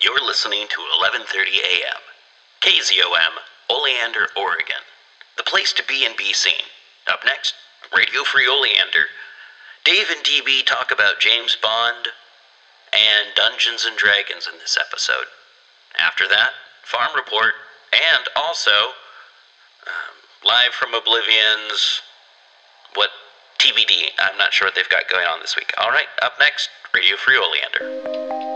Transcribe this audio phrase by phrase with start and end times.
[0.00, 2.00] You're listening to 11:30 a.m.
[2.60, 3.34] KZOM,
[3.68, 4.82] Oleander, Oregon.
[5.36, 6.70] The place to be and be seen.
[7.08, 7.54] Up next,
[7.94, 9.06] Radio Free Oleander.
[9.84, 12.08] Dave and DB talk about James Bond
[12.92, 15.26] and Dungeons and Dragons in this episode.
[15.98, 16.50] After that,
[16.84, 17.54] Farm Report,
[17.92, 18.70] and also
[19.86, 22.02] um, live from Oblivion's
[22.94, 23.10] what
[23.58, 24.10] TBD.
[24.18, 25.72] I'm not sure what they've got going on this week.
[25.76, 28.47] All right, up next, Radio Free Oleander.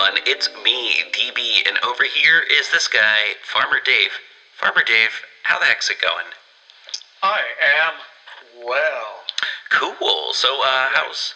[0.00, 4.10] Everyone, it's me, DB, and over here is this guy, Farmer Dave.
[4.56, 5.10] Farmer Dave,
[5.42, 6.24] how the heck's it going?
[7.22, 7.40] I
[7.82, 9.20] am well.
[9.70, 10.32] Cool.
[10.32, 11.34] So, uh, how's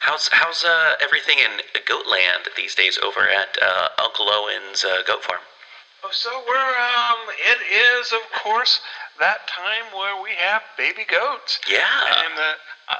[0.00, 5.22] how's how's uh, everything in Goatland these days over at uh, Uncle Owen's uh, goat
[5.24, 5.40] farm?
[6.04, 7.58] Oh, So we're um, it
[8.00, 8.80] is of course
[9.20, 11.84] that time where we have baby goats, Yeah.
[12.24, 12.52] and the
[12.88, 12.96] uh,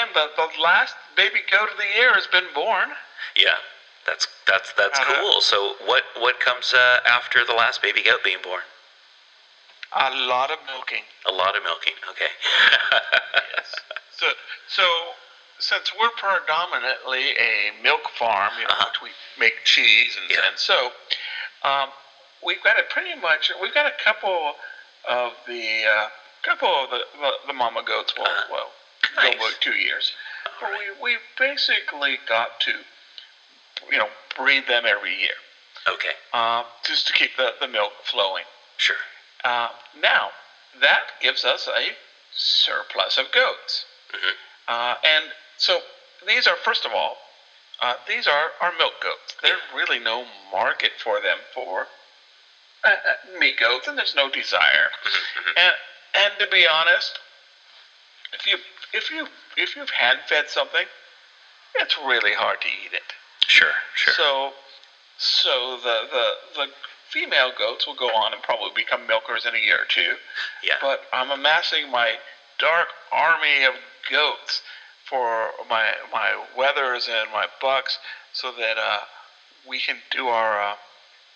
[0.00, 2.90] and the, the last baby goat of the year has been born.
[3.36, 3.56] Yeah.
[4.10, 5.20] That's that's that's Uh-huh.
[5.22, 5.40] cool.
[5.40, 8.62] So, what what comes uh, after the last baby goat being born?
[9.92, 11.04] A lot of milking.
[11.26, 11.94] A lot of milking.
[12.10, 12.32] Okay.
[13.54, 13.74] Yes.
[14.18, 14.26] So
[14.68, 14.84] so
[15.60, 18.90] since we're predominantly a milk farm, you know, Uh-huh.
[18.90, 20.48] which we make cheese and, Yeah.
[20.48, 20.90] and so
[21.62, 21.90] um,
[22.42, 24.56] we've got a pretty much we've got a couple
[25.08, 26.08] of the uh,
[26.42, 28.12] couple of the, the, the mama goats.
[28.18, 28.46] Well, Uh-huh.
[28.50, 28.70] well,
[29.16, 29.34] Nice.
[29.34, 30.12] go back two years.
[30.60, 32.74] But we we basically got to
[33.90, 35.34] you know breed them every year
[35.88, 36.12] Okay.
[36.32, 38.44] um, just to keep the, the milk flowing.
[38.76, 38.96] Sure.
[39.44, 40.30] Uh, now,
[40.80, 41.96] that gives us a
[42.34, 43.86] surplus of goats.
[44.12, 44.32] Mhm.
[44.68, 45.82] Uh, and so
[46.26, 47.16] these are, first of all,
[47.80, 49.34] uh, these are our milk goats.
[49.42, 51.88] There's really no market for them for
[52.84, 54.90] uh, uh, meat goats, and there's no desire.
[55.04, 55.52] Mhm.
[55.56, 55.74] And,
[56.14, 57.18] and to be honest,
[58.32, 58.58] if you
[58.92, 60.86] if you if you've hand fed something,
[61.74, 63.14] it's really hard to eat it.
[63.50, 63.74] Sure.
[63.96, 64.14] Sure.
[64.14, 64.52] So,
[65.18, 66.66] so the, the the
[67.10, 70.14] female goats will go on and probably become milkers in a year or two.
[70.62, 70.76] yeah.
[70.80, 72.14] But I'm amassing my
[72.60, 73.74] dark army of
[74.08, 74.62] goats
[75.08, 77.98] for my my weathers and my bucks,
[78.32, 79.00] so that uh,
[79.68, 80.74] we can do our uh,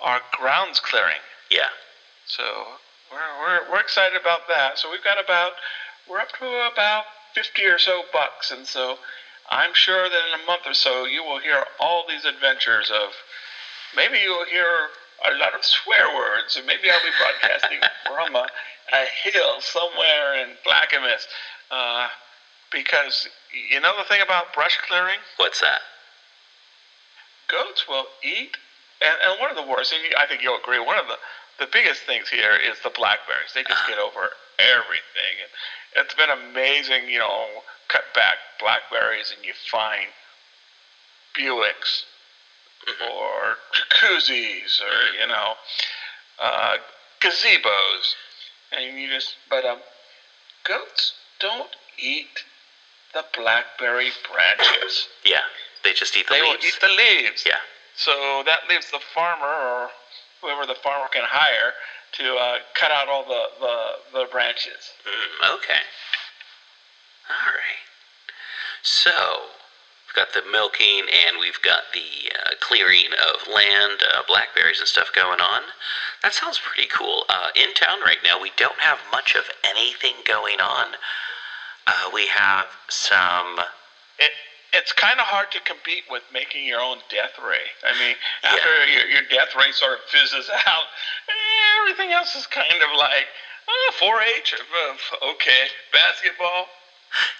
[0.01, 1.23] our grounds clearing.
[1.51, 1.71] yeah.
[2.27, 2.45] So
[3.11, 4.79] we're, we're we're excited about that.
[4.79, 5.53] So we've got about
[6.09, 8.99] we're up to about 50 or so bucks, and so
[9.55, 13.13] I'm sure that in a month or so you will hear all these adventures of
[13.95, 14.89] maybe you'll hear
[15.25, 18.49] a lot of swear words, and maybe I'll be broadcasting from a,
[18.93, 21.29] a hill somewhere in Clackamas.
[21.71, 22.09] Uh,
[22.73, 23.29] because
[23.71, 25.81] you know the thing about brush clearing, What's that?
[27.47, 28.57] goats will eat,
[29.01, 31.19] and, and one of the worst, and I think you'll agree, one of the,
[31.59, 33.53] the biggest things here is the blackberries.
[33.55, 35.45] They just get over everything.
[35.45, 35.51] And
[36.05, 37.63] it's been amazing, you know,
[37.95, 40.11] cut back blackberries and you find
[41.39, 42.03] Buicks
[43.13, 45.55] or jacuzzis or, you know,
[46.43, 46.75] uh,
[47.21, 48.15] gazebos.
[48.73, 49.79] And you just, but um,
[50.65, 52.43] goats don't eat
[53.13, 55.07] the blackberry branches.
[55.25, 55.41] Yeah.
[55.85, 56.45] They just eat the leaves.
[56.45, 57.45] They will eat the leaves.
[57.47, 57.61] yeah.
[57.97, 59.91] So that leaves the farmer or
[60.41, 61.73] whoever the farmer can hire
[62.13, 64.93] to uh, cut out all the, the, the branches.
[65.07, 65.81] Mm, okay.
[67.31, 67.85] All right.
[68.83, 69.49] So,
[70.07, 74.89] we've got the milking and we've got the uh, clearing of land, uh, blackberries and
[74.89, 75.63] stuff going on.
[76.23, 77.25] That sounds pretty cool.
[77.29, 80.97] Uh, in town right now, we don't have much of anything going on.
[81.87, 83.61] Uh, we have some.
[84.19, 84.33] It,
[84.75, 87.73] it's kind of hard to compete with making your own death ray.
[87.87, 90.87] I mean, after your, your death ray sort of fizzes out,
[91.81, 93.27] everything else is kind of like,
[93.69, 96.67] oh, 4-H, uh, okay, basketball,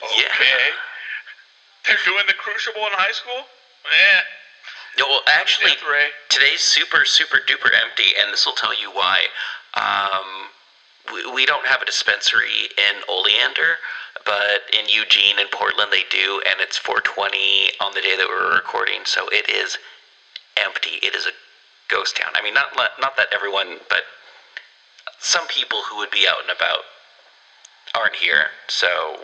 [0.03, 0.27] Yeah.
[0.31, 0.71] okay.
[1.87, 3.45] They're doing the crucible in high school?
[3.85, 4.21] Yeah.
[4.97, 5.73] No, well, actually,
[6.29, 9.27] today's super super duper empty and this will tell you why
[9.75, 10.51] um,
[11.13, 13.77] we, we don't have a dispensary in oleander
[14.25, 18.55] but in eugene and portland they do and it's 420 on the day that we're
[18.55, 19.79] recording so it is
[20.57, 21.33] empty it is a
[21.89, 24.05] ghost town i mean not not that everyone but
[25.19, 26.85] some people who would be out and about
[27.95, 29.19] aren't here so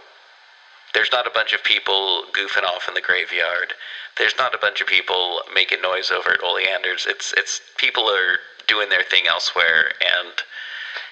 [0.95, 3.75] there's not a bunch of people goofing off in the graveyard.
[4.19, 7.07] There's not a bunch of people making noise over at Oleander's.
[7.09, 10.33] It's it's people are doing their thing elsewhere, and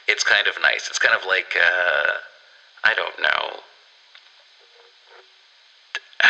[0.07, 0.89] it's kind of nice.
[0.89, 2.13] It's kind of like uh,
[2.85, 3.61] I don't know.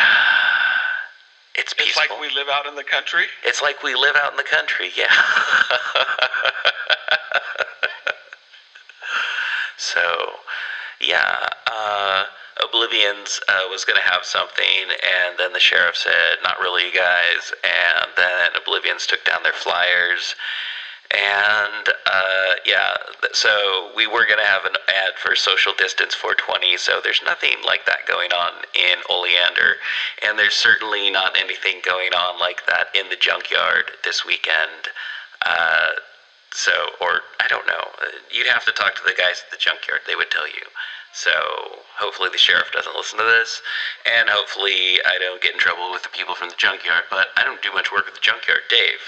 [1.54, 2.02] It's peaceful.
[2.02, 3.24] It's like we live out in the country.
[3.44, 5.12] It's like we live out in the country, yeah.
[9.76, 10.30] so,
[11.00, 11.48] yeah.
[11.66, 12.26] Uh,
[12.62, 16.92] Oblivions uh, was going to have something, and then the sheriff said, "Not really, you
[16.92, 20.34] guys." And then Oblivions took down their flyers,
[21.10, 22.96] and uh, yeah,
[23.32, 26.76] so we were going to have an ad for social distance 420.
[26.76, 29.76] So there's nothing like that going on in Oleander,
[30.26, 34.92] and there's certainly not anything going on like that in the junkyard this weekend.
[35.46, 35.92] Uh,
[36.52, 37.88] so, or I don't know.
[38.30, 40.00] You'd have to talk to the guys at the junkyard.
[40.06, 40.66] They would tell you.
[41.18, 43.60] So, hopefully, the sheriff doesn't listen to this,
[44.06, 47.10] and hopefully, I don't get in trouble with the people from the junkyard.
[47.10, 48.62] But I don't do much work with the junkyard.
[48.70, 49.02] Dave,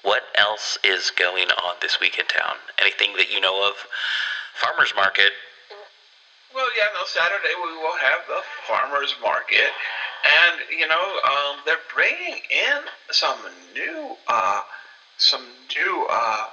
[0.00, 2.56] what else is going on this week in town?
[2.80, 3.76] Anything that you know of?
[4.54, 5.32] Farmers market.
[6.54, 7.04] Well, yeah, no.
[7.04, 9.68] Saturday we will have the farmers market,
[10.24, 12.80] and you know um, they're bringing in
[13.10, 13.36] some
[13.74, 14.62] new, uh,
[15.18, 15.44] some
[15.76, 16.46] new uh,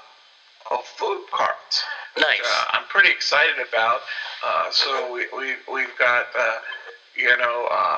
[0.70, 1.84] uh, food carts.
[2.18, 2.40] Nice.
[2.44, 4.02] Uh, I'm pretty excited about.
[4.46, 6.58] Uh, so we we we've got uh,
[7.18, 7.98] you know uh,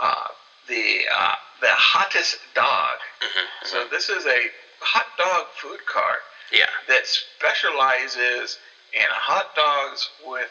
[0.00, 0.28] uh,
[0.68, 2.98] the uh, the hottest dog.
[3.20, 4.48] hmm So this is a
[4.80, 6.20] hot dog food cart
[6.52, 6.66] Yeah.
[6.88, 8.58] that specializes
[8.94, 10.50] in hot dogs with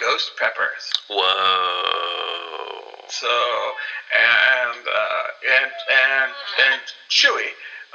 [0.00, 0.90] ghost peppers.
[1.08, 3.04] Whoa.
[3.10, 3.72] So
[4.12, 5.22] and uh,
[5.60, 5.72] and
[6.12, 6.32] and
[6.72, 7.48] and Chewy,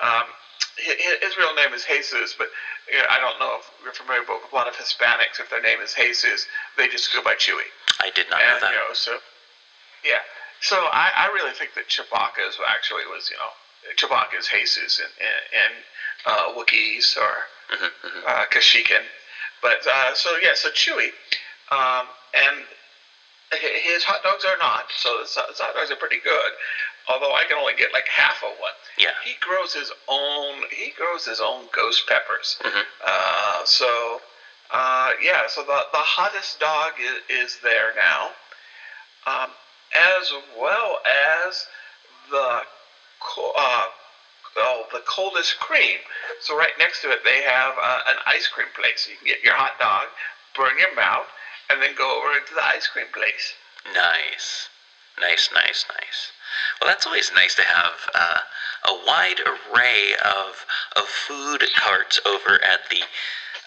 [0.03, 0.25] um,
[0.79, 2.49] hi- his real name is Jesus, but
[3.09, 5.39] I don't know if you're familiar but a lot of Hispanics.
[5.39, 6.47] If their name is Jesus,
[6.77, 7.67] they just go by Chewy.
[8.01, 8.71] I did not know that.
[8.71, 9.17] you know, so
[10.05, 10.19] yeah.
[10.61, 13.51] So I, I really think that Chewbacca is actually was you know
[13.95, 15.83] Chewbacca is Jesus and and, and
[16.25, 18.23] uh, Wookiees or Mhm, mhm.
[18.25, 19.03] uh.
[19.61, 21.09] But uh, so yeah, so Chewy,
[21.71, 22.63] um, and
[23.59, 24.85] his hot dogs are not.
[24.97, 26.51] So his hot dogs are pretty good.
[27.09, 28.73] Although I can only get like half of one.
[28.97, 29.15] Yeah.
[29.23, 30.63] He grows his own.
[30.71, 32.57] He grows his own ghost peppers.
[32.63, 32.81] Mm-hmm.
[33.05, 34.21] Uh, so
[34.71, 38.29] uh, yeah, so the the hottest dog is, is there now,
[39.25, 39.49] um,
[39.95, 40.97] as well
[41.47, 41.65] as
[42.29, 42.61] the
[43.55, 43.83] uh,
[44.57, 45.99] oh, the coldest cream.
[46.41, 49.05] So right next to it, they have uh, an ice cream place.
[49.05, 50.07] So You can get your hot dog,
[50.55, 51.27] burn your mouth,
[51.69, 53.53] and then go over into the ice cream place.
[53.93, 54.67] Nice.
[55.19, 56.31] Nice, nice, nice.
[56.79, 58.39] Well, that's always nice to have uh,
[58.85, 60.65] a wide array of,
[60.95, 63.01] of food carts over at the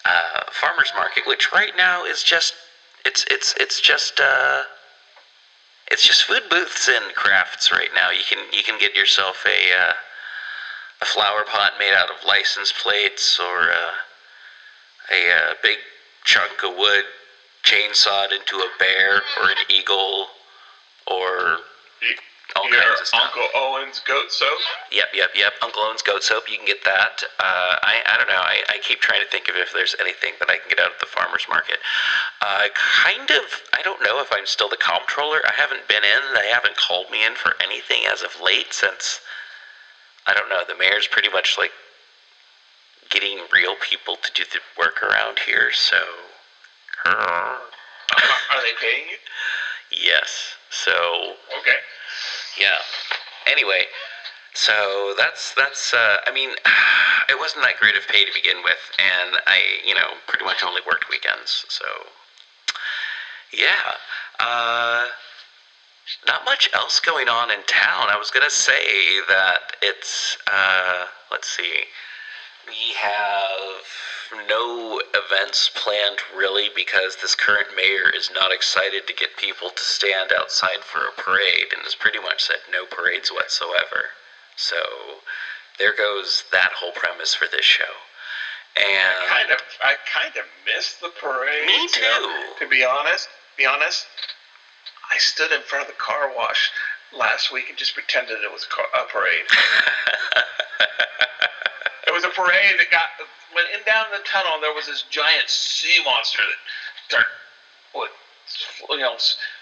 [0.05, 2.55] uh, farmers market, which right now is just
[3.05, 4.63] it's it's it's just uh,
[5.89, 8.11] it's just food booths and crafts right now.
[8.11, 9.93] You can you can get yourself a uh,
[11.01, 13.91] a flower pot made out of license plates or uh,
[15.11, 15.77] a, uh big
[16.23, 17.03] chunk of wood
[17.63, 20.27] chainsawed into a bear or an eagle
[21.11, 21.59] or
[22.55, 23.21] all kinds of stuff.
[23.23, 24.59] Uncle Owen's goat soap.
[24.91, 25.53] Yep, yep, yep.
[25.61, 26.49] Uncle Owen's goat soap.
[26.51, 27.23] You can get that.
[27.39, 28.43] Uh, I, I don't know.
[28.43, 30.91] I, I keep trying to think of if there's anything that I can get out
[30.91, 31.77] at the farmers market.
[32.41, 33.43] Uh, kind of.
[33.73, 35.39] I don't know if I'm still the comptroller.
[35.47, 36.21] I haven't been in.
[36.35, 39.19] They haven't called me in for anything as of late since.
[40.27, 40.61] I don't know.
[40.67, 41.71] The mayor's pretty much like
[43.09, 45.71] getting real people to do the work around here.
[45.71, 45.97] So.
[47.05, 47.57] Uh,
[48.51, 49.17] are they paying you?
[49.91, 50.55] Yes.
[50.71, 51.77] So Okay.
[52.57, 52.79] Yeah.
[53.45, 53.83] Anyway,
[54.53, 55.93] so that's that's.
[55.93, 56.49] Uh, I mean,
[57.29, 60.63] it wasn't that great of pay to begin with, and I, you know, pretty much
[60.63, 61.65] only worked weekends.
[61.69, 61.85] So,
[63.53, 63.95] yeah.
[64.39, 65.07] Uh,
[66.27, 68.09] not much else going on in town.
[68.09, 70.37] I was gonna say that it's.
[70.51, 71.85] Uh, let's see.
[72.67, 73.81] We have
[74.47, 79.83] no events planned really because this current mayor is not excited to get people to
[79.83, 84.11] stand outside for a parade and has pretty much said no parades whatsoever.
[84.55, 84.77] So
[85.77, 87.93] there goes that whole premise for this show.
[88.77, 89.57] And I Kind of.
[89.83, 91.65] I kind of missed the parade.
[91.65, 92.65] Me you know, too.
[92.65, 94.05] to be honest, be honest,
[95.11, 96.71] I stood in front of the car wash
[97.11, 99.45] last week and just pretended it was a parade.
[102.21, 103.09] Was a parade that got
[103.55, 104.59] went in down the tunnel.
[104.61, 106.43] There was this giant sea monster
[107.09, 107.25] that
[107.97, 108.13] started,
[108.89, 109.17] you know,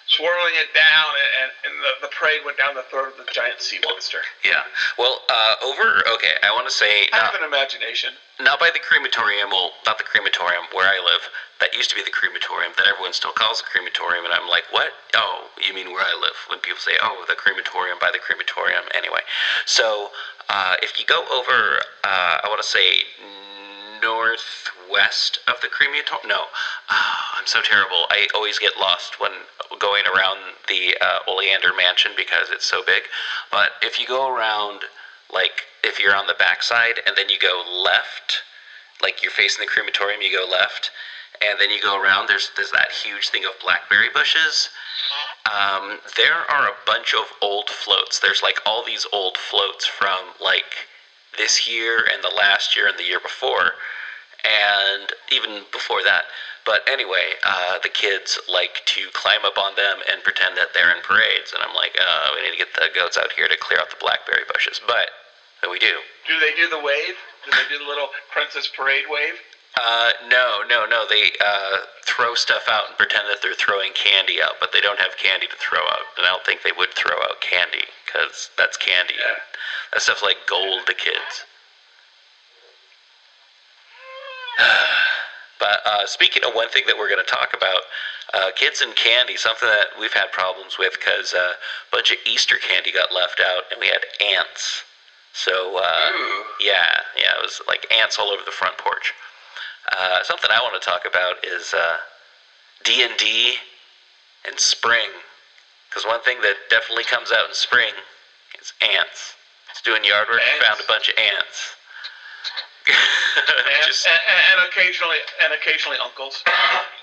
[0.10, 1.10] swirling it down,
[1.42, 4.20] and, and, the, the parade went down the throat of the giant sea monster.
[4.44, 4.66] yeah.
[4.98, 6.01] Well, uh, over.
[6.18, 8.18] Okay, I want to say I not, have an imagination.
[8.42, 9.54] not by the crematorium.
[9.54, 11.22] Well, not the crematorium where I live.
[11.62, 14.63] That used to be the crematorium that everyone still calls the crematorium, and I'm like,
[14.72, 14.96] what?
[15.13, 16.36] Oh, you mean where I live?
[16.50, 18.84] When people say, oh, the crematorium by the crematorium.
[18.96, 19.22] Anyway,
[19.66, 20.10] so
[20.50, 23.04] uh, if you go over, uh, I want to say
[24.01, 26.27] northwest of the crematorium.
[26.27, 26.46] No,
[26.89, 28.06] Ah, I'm so terrible.
[28.10, 29.32] I always get lost when
[29.79, 33.03] going around the uh, Oleander Mansion because it's so big.
[33.51, 34.82] But if you go around,
[35.34, 38.41] like if you're on the backside and then you go left,
[39.01, 40.91] like you're facing the crematorium, you go left,
[41.41, 42.27] and then you go around.
[42.27, 44.70] There's there's that huge thing of blackberry bushes.
[45.46, 48.20] Um, there are a bunch of old floats.
[48.20, 50.88] There's like all these old floats from like
[51.39, 53.79] this year and the last year and the year before,
[54.43, 56.27] and even before that.
[56.67, 60.91] But anyway, uh, the kids like to climb up on them and pretend that they're
[60.91, 63.58] in parades, and I'm like, uh, we need to get the goats out here to
[63.58, 64.79] clear out the blackberry bushes.
[64.86, 65.10] But
[65.65, 65.96] we do.
[66.27, 67.17] Do they do the wave?
[67.48, 69.39] Do they do the little princess parade wave?
[69.79, 71.05] Uh, no, no, no.
[71.09, 75.00] They uh, throw stuff out and pretend that they're throwing candy out, but they don't
[75.00, 76.03] have candy to throw out.
[76.17, 79.13] And I don't think they would throw out candy because that's candy.
[79.17, 79.36] Yeah.
[79.93, 81.45] That stuff's like gold to kids.
[85.59, 87.81] but uh, speaking of one thing that we're going to talk about,
[88.33, 92.17] uh, kids and candy, something that we've had problems with because uh, a bunch of
[92.25, 94.03] Easter candy got left out, and we had
[94.36, 94.83] ants.
[95.33, 96.12] So uh,
[96.59, 99.13] yeah, yeah, it was like ants all over the front porch.
[99.98, 101.98] Uh, something I want to talk about is uh,
[102.84, 103.55] D and D
[104.48, 105.10] and spring,
[105.89, 107.93] because one thing that definitely comes out in spring
[108.62, 109.34] is ants.
[109.72, 110.41] It's doing yard work.
[110.41, 110.65] Ants?
[110.67, 111.75] Found a bunch of ants.
[113.39, 114.17] And, Just- and,
[114.60, 116.43] and occasionally, and occasionally uncles.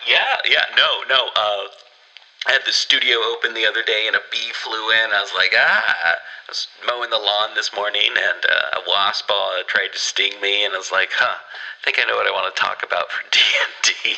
[0.06, 1.30] yeah, yeah, no, no.
[1.36, 1.64] Uh,
[2.46, 5.10] I had the studio open the other day and a bee flew in.
[5.10, 6.14] I was like, ah.
[6.46, 10.40] I was mowing the lawn this morning and uh, a wasp uh, tried to sting
[10.40, 11.42] me, and I was like, huh.
[11.42, 14.16] I think I know what I want to talk about for D and D.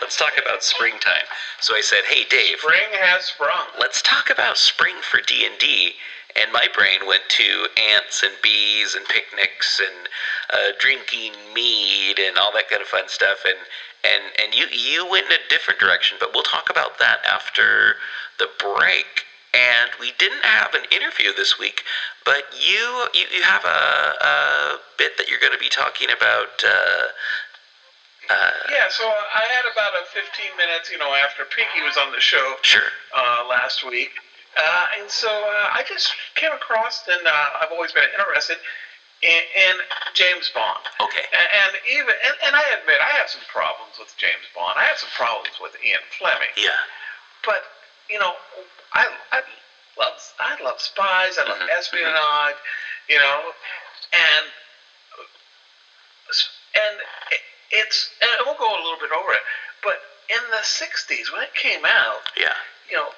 [0.00, 1.30] Let's talk about springtime.
[1.60, 3.70] So I said, hey, Dave, Spring has sprung.
[3.78, 5.92] let's talk about spring for D&D.
[6.34, 10.08] And my brain went to ants and bees and picnics and
[10.52, 13.38] uh, drinking mead and all that kind of fun stuff.
[13.46, 13.58] And,
[14.06, 17.96] and, and you, you went in a different direction, but we'll talk about that after
[18.38, 19.24] the break.
[19.54, 21.82] And we didn't have an interview this week,
[22.26, 23.80] but you you, you have a,
[24.20, 26.60] a bit that you're going to be talking about.
[26.60, 27.08] Uh,
[28.28, 32.12] uh, Yeah, so I had about a 15 minutes, you know, after Pinky was on
[32.12, 32.90] the show sure.
[33.16, 34.10] uh, last week.
[34.56, 38.56] Uh, and so uh, I just came across, and uh, I've always been interested
[39.22, 39.76] in, in
[40.14, 40.80] James Bond.
[41.00, 41.24] Okay.
[41.32, 44.74] And, and even, and, and I admit, I have some problems with James Bond.
[44.78, 46.52] I have some problems with Ian Fleming.
[46.56, 46.70] Yeah.
[47.44, 47.62] But
[48.10, 48.34] you know,
[48.92, 49.42] I I
[49.98, 51.38] love I love spies.
[51.38, 52.56] I love Mhm, espionage.
[53.08, 53.52] You know,
[54.12, 54.46] and
[56.74, 59.42] and it- it's and we'll go a little bit over it.
[59.82, 62.54] But in the '60s, when it came out, Yeah.
[62.88, 63.14] you know,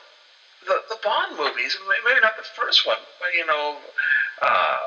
[0.66, 3.80] the the Bond movies, maybe not the first one, but you know,
[4.42, 4.78] uh,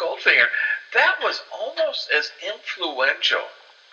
[0.00, 0.48] Goldfinger,
[0.94, 3.46] that was almost as influential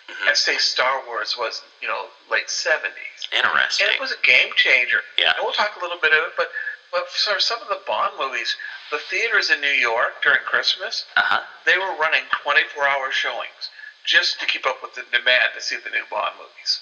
[0.08, 0.28] Mhm.
[0.28, 3.28] as say Star Wars was, you know, late '70s.
[3.30, 3.86] Interesting.
[3.86, 5.04] And it was a game changer.
[5.18, 5.32] Yeah.
[5.36, 6.50] And we'll talk a little bit of it, but
[6.90, 8.56] but for some of the Bond movies,
[8.90, 11.42] the theaters in New York during Christmas, Uh huh.
[11.64, 13.68] they were running 24-hour showings
[14.04, 16.80] just to keep up with the demand to see the new Bond movies.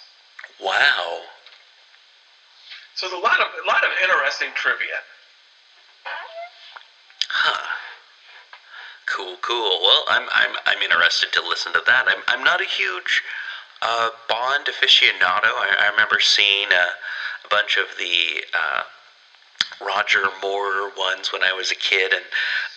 [0.61, 1.27] Wow.
[2.95, 5.03] So there's a lot of a lot of interesting trivia.
[7.29, 7.67] Huh.
[9.17, 9.81] Cool, cool.
[9.81, 12.05] Well, I'm I'm I'm interested to listen to that.
[12.07, 13.23] I'm I'm not a huge
[13.81, 15.57] uh, Bond aficionado.
[15.57, 16.87] I, I remember seeing a,
[17.47, 18.83] a bunch of the uh,
[19.81, 22.27] Roger Moore ones when I was a kid, and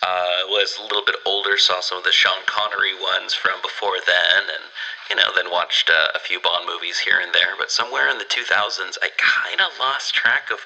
[0.02, 1.58] uh, was a little bit older.
[1.58, 4.64] Saw some of the Sean Connery ones from before then, and
[5.10, 7.52] you know, then watched uh, a few Bond movies here and there.
[7.58, 10.60] But somewhere in the 2000s, I kind of lost track of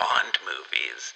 [0.00, 1.12] Bond movies.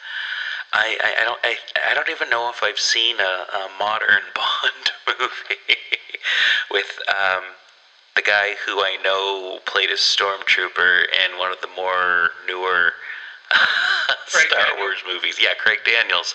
[0.73, 1.57] I, I, I don't I,
[1.91, 5.79] I don't even know if I've seen a, a modern Bond movie
[6.71, 7.43] with um,
[8.17, 12.93] the guy who I know played a stormtrooper in one of the more newer
[14.27, 14.79] Star Daniels.
[14.79, 15.39] Wars movies.
[15.41, 16.35] Yeah, Craig Daniels.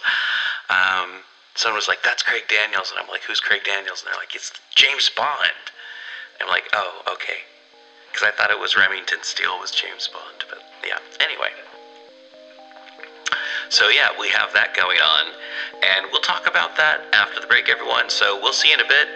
[0.70, 1.22] Um,
[1.54, 4.34] someone was like, "That's Craig Daniels," and I'm like, "Who's Craig Daniels?" And they're like,
[4.34, 5.70] "It's James Bond."
[6.42, 7.46] I'm like, "Oh, okay,"
[8.12, 10.98] because I thought it was Remington Steele was James Bond, but yeah.
[11.20, 11.52] Anyway.
[13.70, 15.26] So yeah, we have that going on,
[15.82, 18.10] and we'll talk about that after the break, everyone.
[18.10, 19.08] So we'll see you in a bit.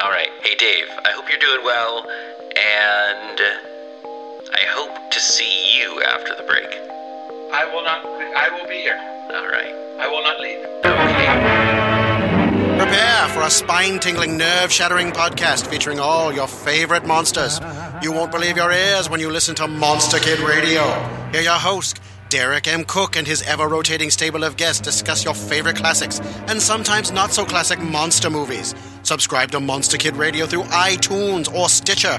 [0.00, 0.28] All right.
[0.42, 0.86] Hey, Dave.
[1.04, 2.04] I hope you're doing well,
[2.56, 3.40] and
[4.52, 6.68] I hope to see you after the break.
[7.54, 8.04] I will not.
[8.04, 8.98] I will be here.
[9.34, 9.74] All right.
[10.00, 10.58] I will not leave.
[10.84, 11.74] Okay.
[12.78, 17.60] Prepare for a spine tingling, nerve shattering podcast featuring all your favorite monsters.
[18.02, 20.82] You won't believe your ears when you listen to Monster Kid Radio.
[21.32, 22.00] Hear your host,
[22.34, 22.84] Derek M.
[22.84, 27.30] Koch, and his ever rotating stable of guests discuss your favorite classics and sometimes not
[27.30, 28.74] so classic monster movies.
[29.04, 32.18] Subscribe to Monster Kid Radio through iTunes or Stitcher,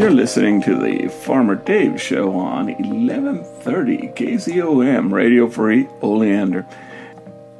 [0.00, 6.66] You're listening to the Farmer Dave Show on 1130 KZOM Radio Free Oleander.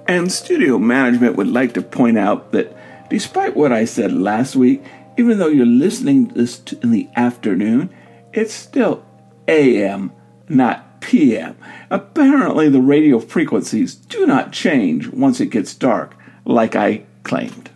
[0.09, 2.75] And studio management would like to point out that
[3.11, 4.83] despite what I said last week,
[5.19, 7.91] even though you're listening to this in the afternoon,
[8.33, 9.05] it's still
[9.47, 10.11] AM,
[10.49, 11.59] not PM.
[11.91, 16.17] Apparently, the radio frequencies do not change once it gets dark,
[16.47, 17.70] like I claimed.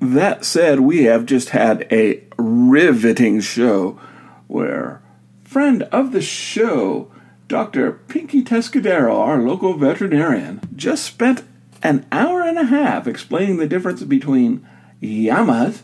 [0.00, 3.98] That said, we have just had a riveting show
[4.46, 5.02] where
[5.44, 7.10] friend of the show,
[7.48, 7.92] Dr.
[7.92, 11.42] Pinky Tescadero, our local veterinarian, just spent
[11.82, 14.66] an hour and a half explaining the difference between
[15.00, 15.82] llamas,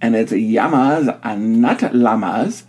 [0.00, 2.64] and it's llamas and not llamas,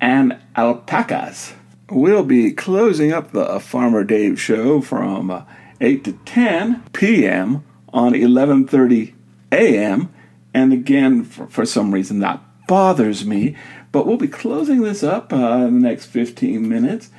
[0.00, 1.54] and alpacas.
[1.90, 5.42] We'll be closing up the Farmer Dave show from uh,
[5.80, 7.64] 8 to 10 p.m.
[7.92, 9.12] on 11:30
[9.52, 10.13] a.m.
[10.54, 13.56] And again, for, for, some reason, that bothers me.
[13.92, 17.10] But we'll be closing this up uh, in the next 15 minutes.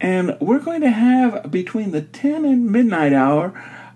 [0.00, 3.52] And we're going to have between the 10 and midnight hour,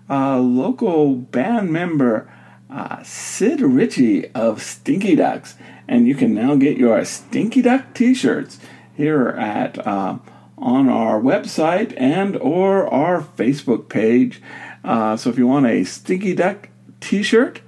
[0.09, 2.31] uh, local band member
[2.69, 5.55] uh, Sid Ritchie of Stinky Ducks.
[5.87, 8.59] And you can now get your Stinky Duck t shirts
[8.95, 9.85] here at.
[9.85, 10.19] Uh,
[10.63, 14.41] on our website and or our Facebook page.
[14.83, 16.69] Uh, so if you want a Stinky Duck
[17.01, 17.61] T-shirt,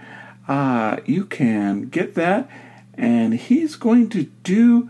[0.47, 2.49] uh, you can get that.
[2.95, 4.89] And he's going to do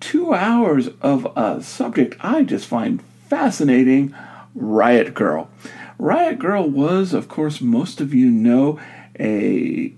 [0.00, 4.14] two hours of a subject I just find fascinating
[4.54, 5.50] Riot Girl.
[5.98, 8.80] Riot Girl was, of course, most of you know,
[9.18, 9.92] a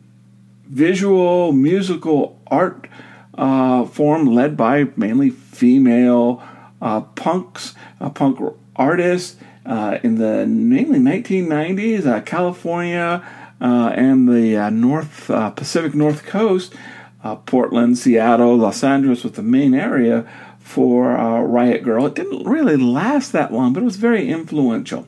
[0.68, 2.88] visual musical art
[3.34, 6.42] uh, form led by mainly female
[6.80, 8.38] uh, punks, uh, punk
[8.74, 13.24] artists uh, in the mainly 1990s, uh, California
[13.61, 16.75] and the uh, North Pacific North Coast,
[17.47, 21.14] Portland, Seattle, Los Angeles was the main area for
[21.45, 22.07] Riot Girl.
[22.07, 25.07] It didn't really last that long, but it was very influential.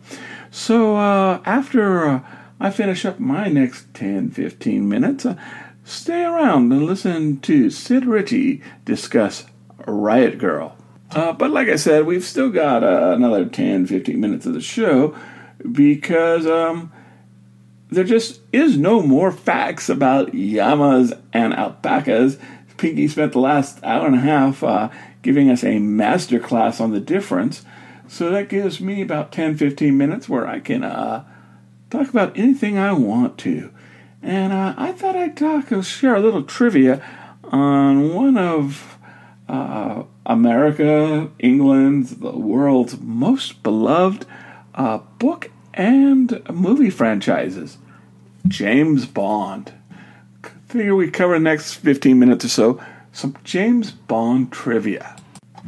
[0.51, 2.23] So after
[2.61, 5.27] I finish up my next 10 15 minutes,
[5.85, 9.47] stay around and listen to Sid Ritchie discuss
[9.87, 10.77] Riot Girl.
[11.11, 14.61] Uh, but like I said, we've still got uh, another 10, 15 minutes of the
[14.61, 15.17] show
[15.73, 16.93] because um,
[17.91, 22.39] there just is no more facts about llamas and alpacas.
[22.77, 24.89] Pinky spent the last hour and a half uh,
[25.23, 27.65] giving us a master class on the difference.
[28.07, 31.25] So that gives me about 10, 15 minutes where I can uh,
[31.91, 33.73] talk about anything I want to.
[34.23, 37.05] And uh, I thought I'd talk, share a little trivia
[37.45, 38.99] on one of
[39.49, 44.27] uh, America, England, the world's most beloved
[44.75, 47.79] uh, book and movie franchises.
[48.47, 49.73] James Bond.
[50.67, 52.81] Figure we cover the next 15 minutes or so
[53.13, 55.17] some James Bond trivia.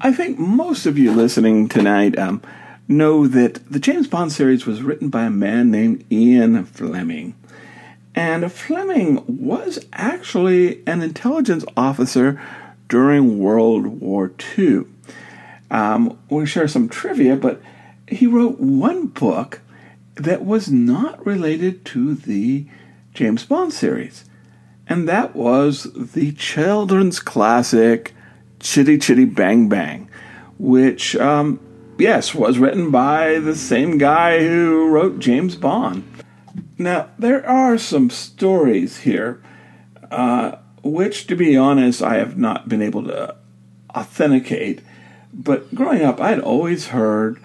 [0.02, 2.42] I think most of you listening tonight um,
[2.86, 7.34] know that the James Bond series was written by a man named Ian Fleming.
[8.14, 12.40] And Fleming was actually an intelligence officer
[12.88, 14.84] during World War II.
[15.70, 17.62] Um, we'll share some trivia, but
[18.08, 19.60] he wrote one book
[20.16, 22.66] that was not related to the
[23.14, 24.24] James Bond series,
[24.86, 28.14] and that was the children's classic
[28.58, 30.08] Chitty Chitty Bang Bang,
[30.58, 31.60] which, um,
[31.98, 36.04] yes, was written by the same guy who wrote James Bond.
[36.76, 39.42] Now, there are some stories here.
[40.10, 43.36] Uh, which, to be honest, I have not been able to
[43.94, 44.82] authenticate.
[45.32, 47.40] But growing up, I'd always heard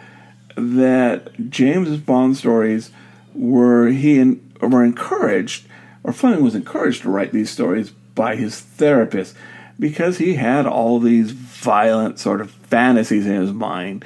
[0.56, 2.92] that James Bond stories
[3.34, 5.68] were he in, were encouraged,
[6.04, 9.36] or Fleming was encouraged to write these stories by his therapist
[9.80, 14.06] because he had all these violent sort of fantasies in his mind.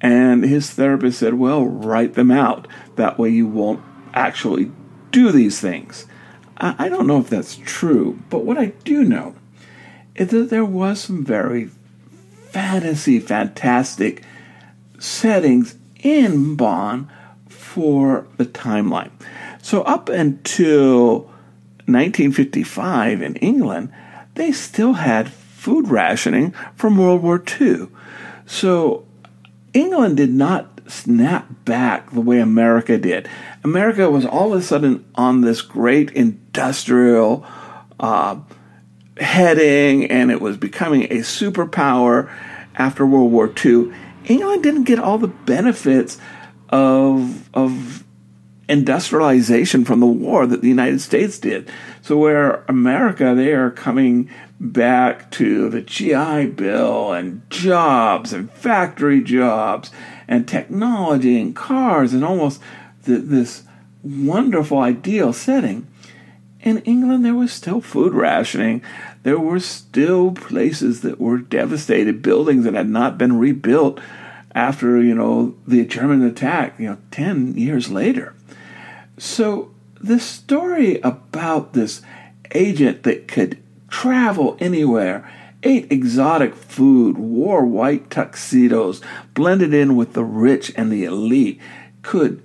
[0.00, 2.66] And his therapist said, Well, write them out.
[2.96, 3.82] That way you won't
[4.14, 4.70] actually
[5.10, 6.06] do these things.
[6.56, 9.34] I don't know if that's true, but what I do know
[10.14, 11.70] is that there was some very
[12.50, 14.22] fantasy, fantastic
[14.98, 17.08] settings in Bond
[17.48, 19.10] for the timeline.
[19.62, 21.20] So up until
[21.86, 23.92] 1955 in England,
[24.34, 27.88] they still had food rationing from World War II.
[28.46, 29.06] So
[29.72, 33.28] England did not snap back the way America did.
[33.64, 37.46] America was all of a sudden on this great industrial
[38.00, 38.36] uh,
[39.18, 42.30] heading, and it was becoming a superpower
[42.74, 43.92] after World War II.
[44.26, 46.18] England didn't get all the benefits
[46.68, 48.04] of of
[48.68, 51.70] industrialization from the war that the United States did.
[52.00, 59.22] So where America, they are coming back to the GI Bill and jobs and factory
[59.22, 59.90] jobs
[60.28, 62.60] and technology and cars and almost
[63.02, 63.64] this
[64.02, 65.86] wonderful ideal setting.
[66.60, 68.82] In England, there was still food rationing.
[69.22, 74.00] There were still places that were devastated, buildings that had not been rebuilt
[74.54, 78.34] after, you know, the German attack, you know, 10 years later.
[79.18, 82.02] So, this story about this
[82.54, 85.30] agent that could travel anywhere,
[85.62, 89.00] ate exotic food, wore white tuxedos,
[89.34, 91.60] blended in with the rich and the elite,
[92.02, 92.42] could,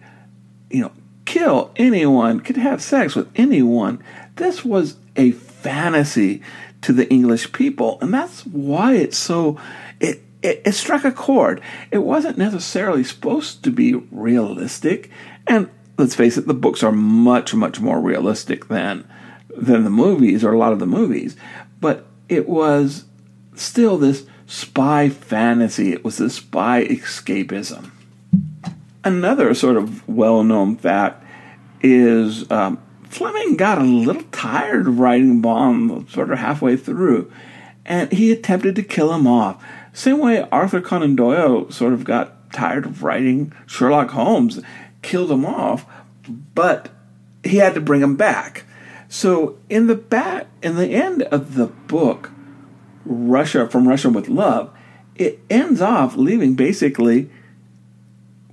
[0.69, 0.91] you know,
[1.25, 4.01] kill anyone, could have sex with anyone.
[4.35, 6.41] This was a fantasy
[6.81, 9.59] to the English people, and that's why it's so
[9.99, 11.61] it, it, it struck a chord.
[11.91, 15.09] It wasn't necessarily supposed to be realistic,
[15.47, 19.07] and let's face it, the books are much, much more realistic than
[19.49, 21.35] than the movies or a lot of the movies,
[21.81, 23.05] but it was
[23.55, 25.91] still this spy fantasy.
[25.91, 27.91] It was this spy escapism.
[29.03, 31.23] Another sort of well known fact
[31.81, 37.31] is um, Fleming got a little tired of writing Bond sort of halfway through,
[37.85, 39.63] and he attempted to kill him off.
[39.93, 44.61] Same way Arthur Conan Doyle sort of got tired of writing Sherlock Holmes,
[45.01, 45.85] killed him off,
[46.53, 46.89] but
[47.43, 48.65] he had to bring him back.
[49.09, 52.31] So in the back, in the end of the book,
[53.05, 54.71] Russia from Russia with Love,
[55.15, 57.29] it ends off leaving basically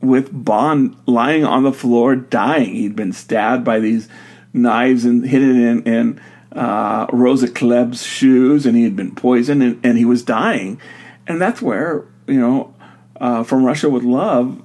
[0.01, 2.75] with Bond lying on the floor dying.
[2.75, 4.09] He'd been stabbed by these
[4.55, 6.21] knives and hidden in, in
[6.53, 10.81] uh, Rosa Klebb's shoes, and he had been poisoned, and, and he was dying.
[11.27, 12.75] And that's where you know,
[13.21, 14.63] uh, from Russia with Love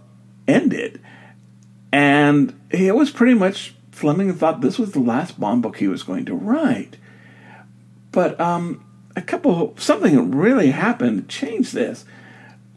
[0.47, 1.01] ended,
[1.91, 6.03] and it was pretty much Fleming thought this was the last Bond book he was
[6.03, 6.97] going to write.
[8.11, 12.05] But um, a couple, something that really happened to change this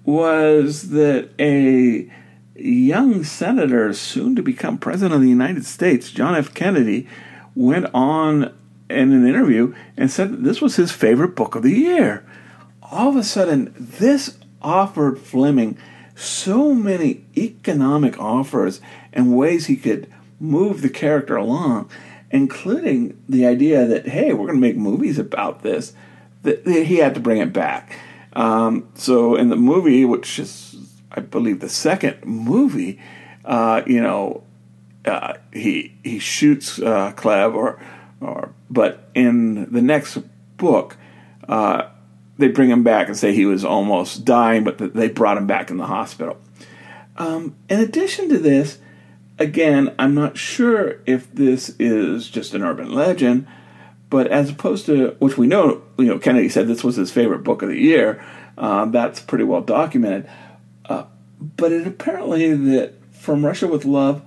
[0.04, 2.10] was that a
[2.54, 6.52] young senator, soon to become president of the United States, John F.
[6.54, 7.06] Kennedy,
[7.54, 8.54] went on
[8.88, 12.26] in an interview and said this was his favorite book of the year.
[12.82, 15.78] All of a sudden, this offered Fleming
[16.14, 18.80] so many economic offers
[19.12, 21.90] and ways he could move the character along,
[22.30, 25.94] including the idea that hey, we're going to make movies about this.
[26.42, 27.96] That, he had to bring it back.
[28.34, 30.71] Um, so in the movie, which is
[31.14, 33.00] I believe the second movie,
[33.44, 34.44] uh, you know,
[35.04, 37.80] uh, he he shoots uh, or
[38.20, 40.18] or but in the next
[40.56, 40.96] book,
[41.48, 41.88] uh,
[42.38, 45.70] they bring him back and say he was almost dying, but they brought him back
[45.70, 46.38] in the hospital.
[47.16, 48.78] Um, in addition to this,
[49.38, 53.46] again, I'm not sure if this is just an urban legend,
[54.08, 57.44] but as opposed to which we know, you know, Kennedy said this was his favorite
[57.44, 58.24] book of the year.
[58.56, 60.28] Uh, that's pretty well documented.
[60.86, 61.04] Uh,
[61.56, 64.22] but it apparently that From Russia with Love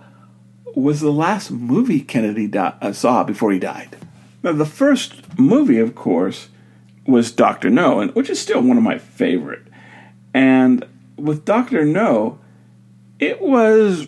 [0.75, 3.97] was the last movie Kennedy di- uh, saw before he died.
[4.43, 6.49] Now, the first movie, of course,
[7.07, 9.63] was Doctor No, and which is still one of my favorite.
[10.33, 10.85] And
[11.17, 12.39] with Doctor No,
[13.19, 14.07] it was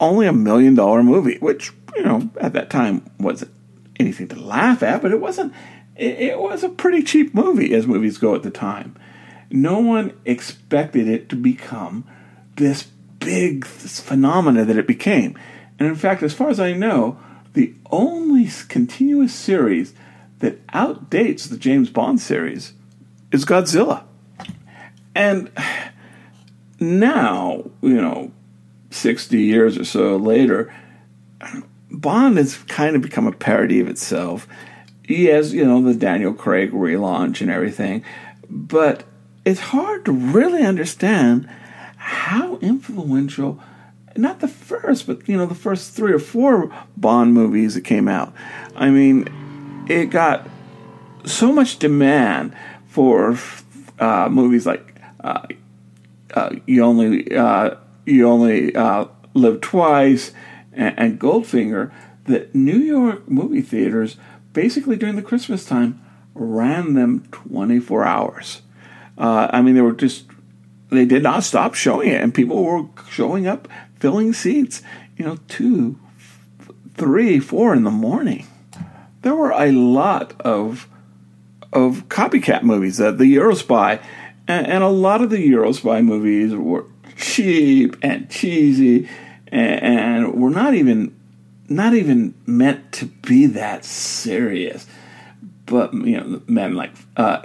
[0.00, 3.52] only a million dollar movie, which you know at that time wasn't
[3.98, 5.52] anything to laugh at, but it wasn't.
[5.96, 8.96] It, it was a pretty cheap movie as movies go at the time.
[9.50, 12.04] No one expected it to become
[12.56, 12.84] this
[13.18, 15.38] big this phenomena that it became.
[15.78, 17.18] And in fact, as far as I know,
[17.54, 19.94] the only continuous series
[20.38, 22.72] that outdates the James Bond series
[23.32, 24.04] is Godzilla.
[25.14, 25.50] And
[26.78, 28.32] now, you know,
[28.90, 30.72] 60 years or so later,
[31.90, 34.46] Bond has kind of become a parody of itself.
[35.02, 38.04] He has, you know, the Daniel Craig relaunch and everything,
[38.50, 39.04] but
[39.46, 41.48] it's hard to really understand
[41.96, 43.60] how influential
[44.16, 48.08] not the first, but you know, the first three or four Bond movies that came
[48.08, 48.32] out.
[48.74, 49.28] I mean,
[49.88, 50.48] it got
[51.24, 52.56] so much demand
[52.86, 53.38] for
[53.98, 55.46] uh, movies like uh,
[56.34, 60.32] uh, you only uh, you only uh, live twice,
[60.72, 61.92] and, and Goldfinger
[62.24, 64.16] that New York movie theaters,
[64.52, 66.02] basically during the Christmas time,
[66.34, 68.62] ran them 24 hours.
[69.18, 70.26] Uh, I mean, they were just,
[70.90, 74.82] they did not stop showing it, and people were showing up, filling seats,
[75.16, 75.98] you know, two,
[76.94, 78.46] three, four in the morning.
[79.22, 80.88] There were a lot of
[81.72, 84.00] of copycat movies, uh, the Eurospy,
[84.48, 89.08] and, and a lot of the Eurospy movies were cheap and cheesy,
[89.48, 91.14] and, and were not even
[91.68, 94.86] not even meant to be that serious.
[95.66, 97.42] But you know, men like uh,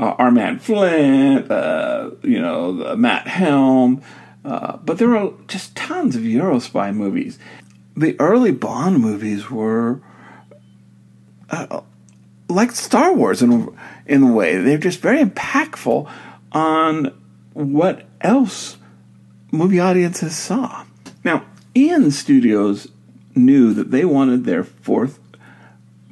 [0.00, 4.02] uh, our man Flint, uh, you know, Matt Helm.
[4.44, 7.38] Uh, but there were just tons of Eurospy movies.
[7.96, 10.00] The early Bond movies were
[11.50, 11.82] uh,
[12.48, 14.56] like Star Wars in in a way.
[14.56, 16.10] They're just very impactful
[16.52, 17.14] on
[17.52, 18.78] what else
[19.52, 20.84] movie audiences saw.
[21.24, 21.44] Now,
[21.76, 22.88] Eon Studios
[23.34, 25.18] knew that they wanted their fourth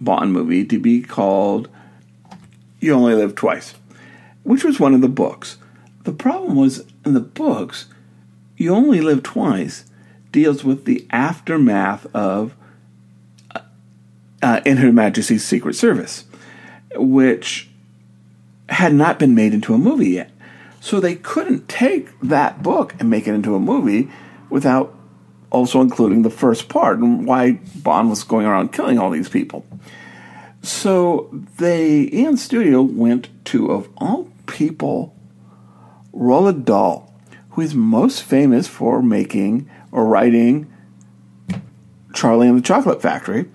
[0.00, 1.68] Bond movie to be called
[2.80, 3.74] You Only Live Twice,
[4.42, 5.58] which was one of the books.
[6.04, 7.86] The problem was in the books,
[8.56, 9.84] You Only Live Twice
[10.32, 12.54] deals with the aftermath of
[13.54, 13.60] uh,
[14.42, 16.24] uh In Her Majesty's Secret Service,
[16.94, 17.68] which
[18.68, 20.30] had not been made into a movie yet.
[20.80, 24.10] So they couldn't take that book and make it into a movie
[24.48, 24.94] without
[25.50, 29.66] also including the first part and why Bond was going around killing all these people.
[30.68, 35.16] So they, Eon Studio went to, of all people,
[36.12, 37.14] Roald Dahl,
[37.50, 40.70] who is most famous for making or writing
[42.14, 43.48] Charlie and the Chocolate Factory,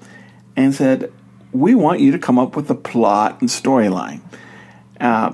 [0.55, 1.11] and said,
[1.51, 4.21] We want you to come up with a plot and storyline.
[4.99, 5.33] Uh,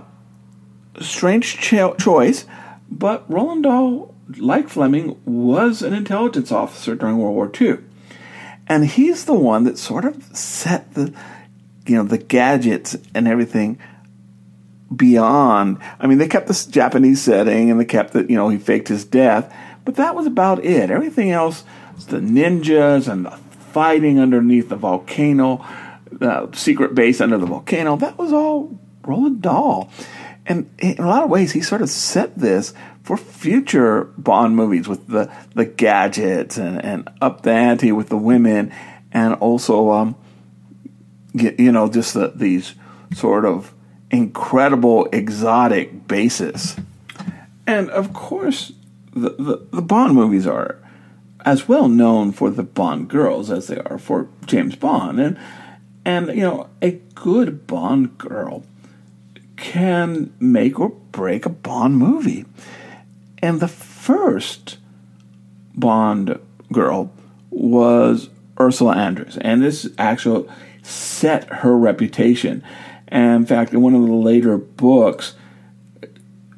[1.00, 2.46] strange cho- choice,
[2.90, 7.80] but Roald Dahl like Fleming, was an intelligence officer during World War II.
[8.68, 11.14] And he's the one that sort of set the,
[11.90, 13.80] you know, the gadgets and everything
[14.96, 15.80] beyond.
[16.00, 18.88] I mean, they kept this Japanese setting and they kept that, you know, he faked
[18.88, 19.54] his death,
[19.86, 20.90] but that was about it.
[20.92, 21.64] Everything else,
[22.08, 25.66] the ninjas and the fighting underneath the volcano,
[26.12, 29.92] the secret base under the volcano, that was all Roald Dahl.
[30.46, 32.74] And in a lot of ways, he sort of set this
[33.04, 38.18] for future Bond movies with the, the gadgets and, and up the ante with the
[38.18, 38.72] women
[39.12, 40.16] and also, um,
[41.34, 42.76] you know, just the, these
[43.14, 43.74] sort of
[44.12, 46.76] incredible exotic bases.
[47.68, 48.74] And of course,
[49.14, 50.80] the, the, the Bond movies are
[51.46, 55.20] as well known for the Bond girls as they are for James Bond.
[55.20, 55.40] And,
[56.06, 58.64] and you know, a good Bond girl
[59.56, 62.46] can make or break a Bond movie.
[63.40, 64.78] And the first
[65.76, 66.40] Bond
[66.72, 67.12] girl
[67.50, 70.48] was Ursula Andress, and this actually
[70.90, 72.64] set her reputation.
[73.08, 75.36] And in fact, in one of the later books,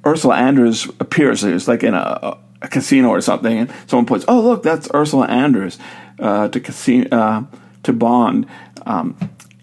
[0.05, 1.43] Ursula Andress appears.
[1.43, 5.27] It's like in a, a casino or something, and someone puts, "Oh, look, that's Ursula
[5.27, 5.77] Andress
[6.19, 7.43] uh, to casino uh,
[7.83, 8.47] to Bond."
[8.85, 9.17] Um,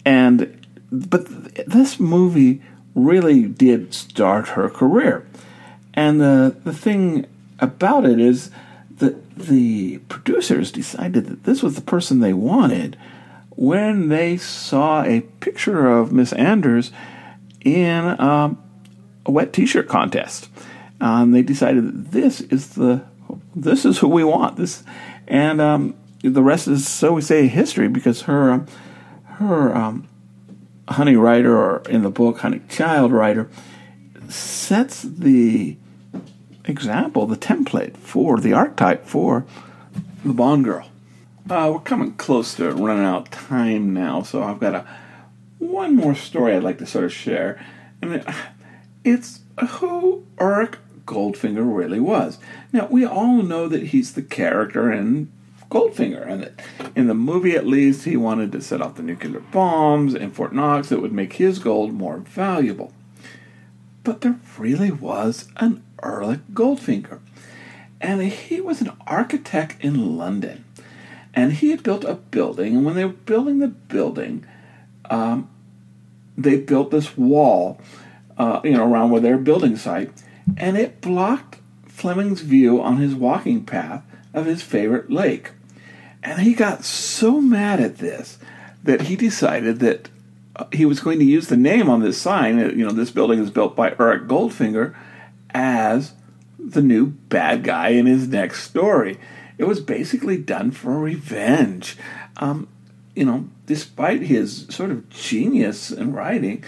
[0.05, 1.27] and but
[1.67, 2.61] this movie
[2.95, 5.27] really did start her career.
[5.93, 7.25] And the, the thing
[7.59, 8.51] about it is
[8.97, 12.97] that the producers decided that this was the person they wanted
[13.59, 16.91] when they saw a picture of Miss Andress
[17.59, 18.57] in um,
[19.25, 20.49] a wet T-shirt contest.
[21.01, 23.03] Um, they decided this is the
[23.53, 24.55] this is who we want.
[24.55, 24.83] This
[25.27, 25.93] and um,
[26.23, 28.67] the rest is so we say history because her um,
[29.25, 30.07] her um,
[30.87, 33.49] Honey Rider, or in the book, Honey Child Rider,
[34.29, 35.75] sets the
[36.63, 39.45] example, the template for the archetype for
[40.23, 40.89] the Bond girl.
[41.47, 44.85] Uh, we're coming close to running out of time now, so I've got a
[45.59, 47.63] one more story I'd like to sort of share,
[48.01, 48.23] and
[49.03, 52.39] it's who Eric Goldfinger really was.
[52.71, 55.31] Now we all know that he's the character in
[55.69, 56.51] Goldfinger, and
[56.95, 60.53] in the movie at least, he wanted to set off the nuclear bombs in Fort
[60.53, 62.91] Knox that would make his gold more valuable.
[64.03, 67.19] But there really was an Erlich Goldfinger,
[68.01, 70.65] and he was an architect in London,
[71.33, 74.45] and he had built a building, and when they were building the building,
[75.09, 75.49] um,
[76.37, 77.79] they built this wall,
[78.37, 80.11] uh, you know, around where their building site,
[80.57, 85.51] and it blocked Fleming's view on his walking path of his favorite lake.
[86.23, 88.37] And he got so mad at this
[88.83, 90.09] that he decided that
[90.55, 93.39] uh, he was going to use the name on this sign, you know, this building
[93.39, 94.95] is built by Eric Goldfinger,
[95.51, 96.13] as
[96.57, 99.19] the new bad guy in his next story.
[99.59, 101.97] It was basically done for revenge.
[102.37, 102.69] Um,
[103.13, 106.63] you know, despite his sort of genius in writing,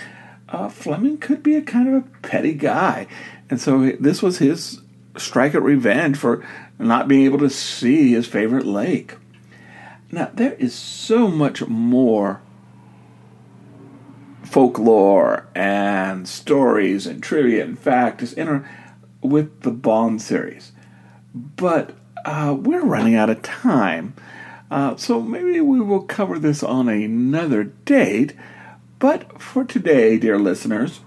[0.50, 3.08] uh, Fleming could be a kind of a petty guy.
[3.50, 4.82] And so this was his
[5.18, 6.46] strike at revenge for
[6.78, 9.16] not being able to see his favorite lake.
[10.12, 12.42] Now, there is so much more
[14.44, 18.66] folklore and stories and trivia and facts in
[19.22, 20.74] with the Bond series.
[21.34, 21.96] But
[22.26, 24.14] uh, we're running out of time.
[24.70, 28.34] Uh, so maybe we will cover this on another date.
[29.00, 31.02] But for today, dear listeners,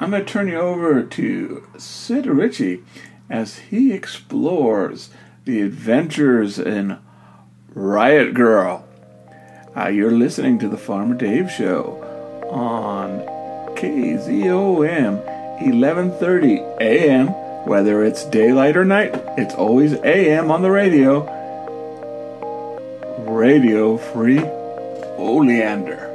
[0.00, 2.84] I'm going to turn you over to Sid Ritchie
[3.30, 5.10] as he explores
[5.44, 6.98] the adventures in
[7.74, 8.86] Riot Girl.
[9.76, 12.02] Uh, you're listening to the Farmer Dave Show
[12.50, 13.20] on
[13.76, 15.24] KZOM
[15.60, 17.47] 1130 AM.
[17.68, 21.20] Whether it's daylight or night, it's always AM on the radio.
[23.28, 24.38] Radio Free
[25.18, 26.06] Oleander.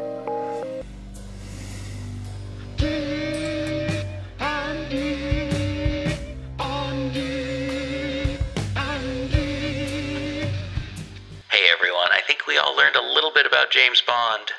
[11.51, 14.49] Hey everyone, I think we all learned a little bit about James Bond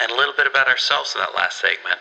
[0.00, 1.98] and a little bit about ourselves in that last segment.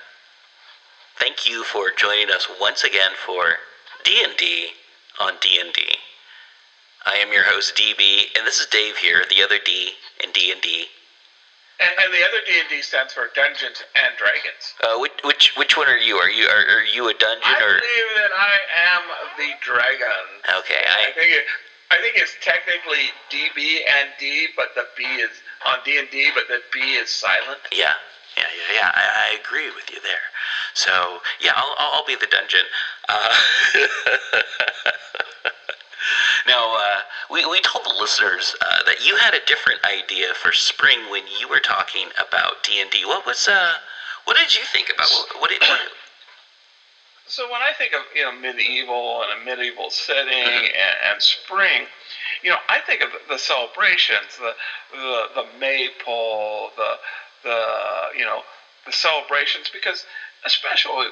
[1.18, 3.58] Thank you for joining us once again for
[4.04, 4.68] D&D
[5.20, 5.82] on D&D.
[7.06, 9.92] I am your host DB, and this is Dave here, the other D
[10.24, 10.86] in D&D.
[11.80, 14.64] And, and the other D&D stands for Dungeons and Dragons.
[14.84, 16.18] Uh, which, which which one are you?
[16.18, 17.80] Are you are, are you a dungeon I or?
[17.80, 18.56] believe that I
[18.92, 19.02] am
[19.40, 20.28] the dragon.
[20.60, 21.46] Okay, I I think it,
[21.90, 25.32] I think it's technically DB and D, but the B is
[25.66, 27.64] on D and D, but the B is silent.
[27.72, 27.94] yeah
[28.36, 28.92] yeah yeah yeah.
[28.94, 30.28] I, I agree with you there.
[30.80, 32.64] So yeah, I'll I'll, I'll be the dungeon.
[33.10, 33.36] Uh,
[36.48, 40.54] now uh, we we told the listeners uh, that you had a different idea for
[40.54, 43.04] spring when you were talking about D and D.
[43.04, 43.74] What was uh
[44.24, 45.80] what did you think about what, what did what,
[47.28, 51.88] So when I think of you know medieval and a medieval setting and, and spring,
[52.42, 54.56] you know I think of the celebrations, the
[54.94, 56.94] the, the maypole, the
[57.44, 58.44] the you know
[58.86, 60.06] the celebrations because
[60.46, 61.08] especially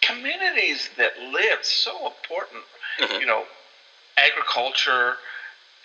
[0.00, 2.64] communities that live so important,
[2.98, 3.20] Mhm.
[3.20, 3.46] you know,
[4.16, 5.18] agriculture.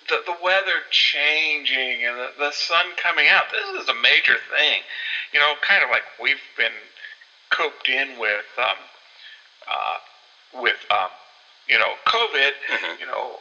[0.08, 3.50] The, the weather changing and the, the sun coming out.
[3.52, 4.84] This is a major thing.
[5.34, 6.74] You know, kind of like we've been
[7.50, 8.78] cooped in with um,
[9.68, 9.98] uh,
[10.54, 11.10] with um,
[11.68, 13.00] you know COVID, Mhm.
[13.00, 13.40] you know,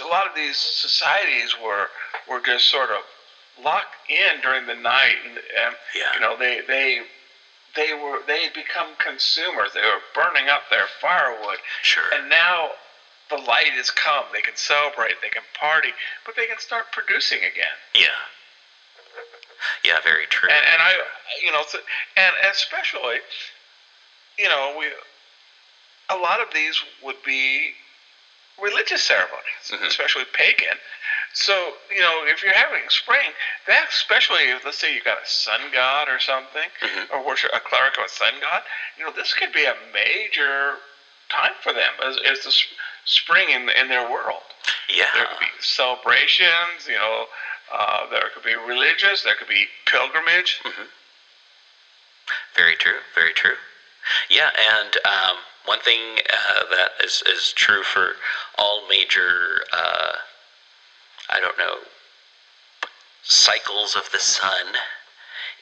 [0.00, 1.90] a lot of these societies were
[2.28, 3.02] were just sort of
[3.60, 6.14] locked in during the night, and, and Yeah.
[6.14, 7.02] you know they they
[7.76, 9.72] they were they had become consumers.
[9.74, 12.72] They were burning up their firewood, sure and now
[13.28, 14.26] the light has come.
[14.32, 15.92] They can celebrate, they can party,
[16.24, 17.76] but they can start producing again.
[17.94, 18.08] yeah
[19.84, 20.92] yeah very true and, and I,
[21.42, 21.64] you know,
[22.16, 23.18] and especially,
[24.38, 24.86] you know, we,
[26.10, 27.72] a lot of these would be
[28.58, 29.86] religious ceremonies, Mhm.
[29.86, 30.78] especially pagan.
[31.36, 33.32] So, you know, if you're having spring,
[33.66, 37.10] that especially if let's say you got a sun god or something, Mhm.
[37.10, 38.62] or worship a cleric of a sun god,
[38.96, 40.80] you know, this could be a major
[41.28, 42.64] time for them as, as the s-
[43.04, 44.44] spring in in their world.
[44.88, 47.28] yeah There could be celebrations, you know,
[47.70, 50.60] uh, there could be religious, there could be pilgrimage.
[52.54, 53.00] Very true.
[53.14, 53.58] Very true.
[54.30, 58.16] Yeah, and um, one thing uh, that is is true for
[58.56, 60.16] all major, uh,
[61.28, 61.78] I don't know,
[63.22, 64.76] cycles of the sun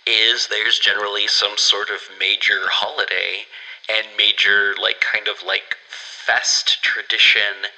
[0.06, 3.46] is there's generally some sort of major holiday
[3.88, 7.68] and major like kind of like fest tradition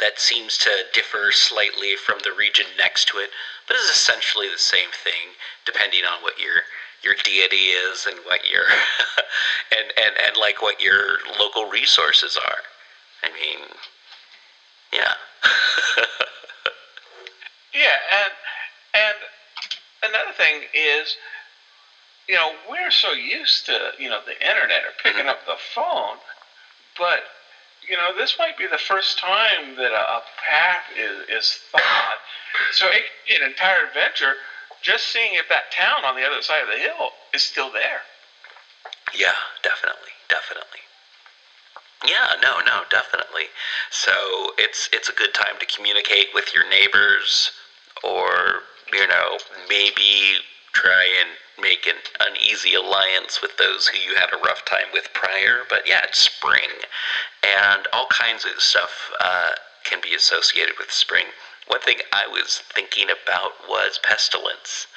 [0.00, 3.30] that seems to differ slightly from the region next to it,
[3.66, 6.62] but is essentially the same thing, depending on what your
[7.04, 8.64] your deity is and what your
[9.72, 12.62] and, and and like what your local resources are.
[13.22, 13.66] I mean,
[14.92, 15.14] yeah,
[17.74, 18.32] Yeah, and
[18.94, 21.16] and another thing is,
[22.28, 25.28] you know, we're so used to you know the internet or picking mm-hmm.
[25.30, 26.18] up the phone,
[26.98, 27.24] but
[27.88, 32.18] you know this might be the first time that a, a path is is thought.
[32.72, 33.02] So it,
[33.40, 34.34] an entire adventure,
[34.82, 38.02] just seeing if that town on the other side of the hill is still there.
[39.16, 40.80] yeah, definitely, definitely.
[42.06, 43.44] Yeah, no, no, definitely.
[43.90, 44.12] So
[44.58, 47.52] it's it's a good time to communicate with your neighbors,
[48.02, 48.62] or
[48.92, 49.38] you know
[49.68, 50.38] maybe
[50.72, 51.30] try and
[51.60, 55.62] make an uneasy alliance with those who you had a rough time with prior.
[55.68, 56.70] But yeah, it's spring,
[57.42, 59.52] and all kinds of stuff uh,
[59.84, 61.26] can be associated with spring.
[61.66, 64.88] One thing I was thinking about was pestilence,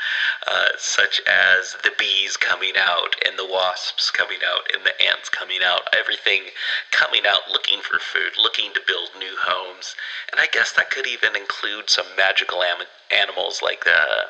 [0.47, 5.29] uh, such as the bees coming out and the wasps coming out and the ants
[5.29, 6.51] coming out, everything
[6.91, 9.95] coming out looking for food, looking to build new homes.
[10.31, 14.23] And I guess that could even include some magical am- animals like uh,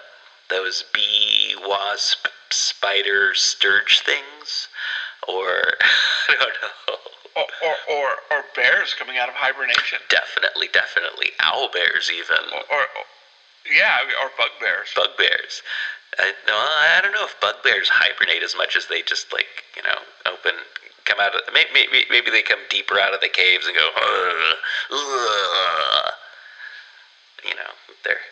[0.50, 4.68] those bee, wasp, spider, stirge things.
[5.28, 5.76] Or,
[6.30, 7.15] I don't know.
[7.36, 10.00] Or, or, or, or bears coming out of hibernation.
[10.08, 11.32] Definitely, definitely.
[11.42, 12.48] Owl bears, even.
[12.54, 13.06] Or, or, or
[13.68, 14.94] yeah, or bugbears.
[14.96, 15.62] Bugbears.
[16.18, 19.84] I, no, I don't know if bugbears hibernate as much as they just, like, you
[19.84, 20.00] know,
[20.32, 20.54] open,
[21.04, 23.84] come out of, maybe, maybe, maybe they come deeper out of the caves and go,
[27.44, 27.72] you know,
[28.06, 28.24] they're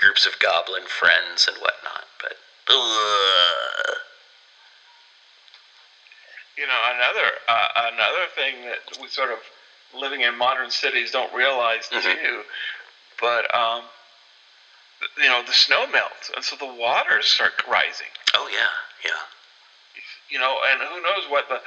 [0.00, 2.34] groups of goblin friends and whatnot, but,
[2.68, 3.96] ugh.
[6.56, 9.38] You know another uh, another thing that we sort of
[9.98, 12.02] living in modern cities don't realize Mhm.
[12.02, 12.42] too
[13.20, 13.84] but um
[15.18, 18.68] you know the snow melts and so the waters start rising oh yeah,
[19.04, 19.20] yeah.
[20.28, 21.60] you know and who knows what the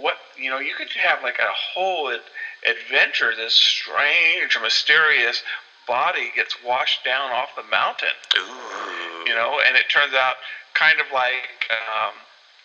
[0.00, 2.20] what you know you could have like a whole ad-
[2.66, 5.42] adventure this strange mysterious
[5.86, 9.24] body gets washed down off the mountain Ooh.
[9.26, 10.36] you know, and it turns out
[10.74, 12.14] kind of like um,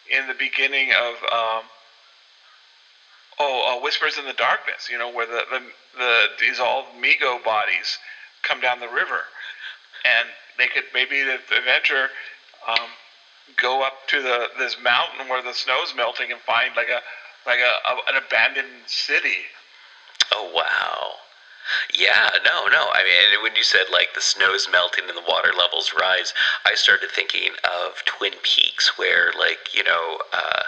[0.10, 1.64] in the beginning of um,
[3.40, 5.62] oh, uh, Whispers in the Darkness, you know, where the, the
[5.98, 7.98] the dissolved Mi-Go bodies
[8.42, 9.22] come down the river,
[10.06, 10.28] and
[10.58, 12.10] they could maybe the, adventure
[12.68, 12.90] um,
[13.58, 17.02] go up to the this mountain where the snow's melting and find like a
[17.46, 19.46] like a, a an abandoned city.
[20.32, 21.23] Oh wow.
[21.94, 22.90] Yeah, no, no.
[22.92, 26.34] I mean, when you said like the snow's melting and the water levels rise,
[26.66, 30.64] I started thinking of Twin Peaks, where like you know, uh,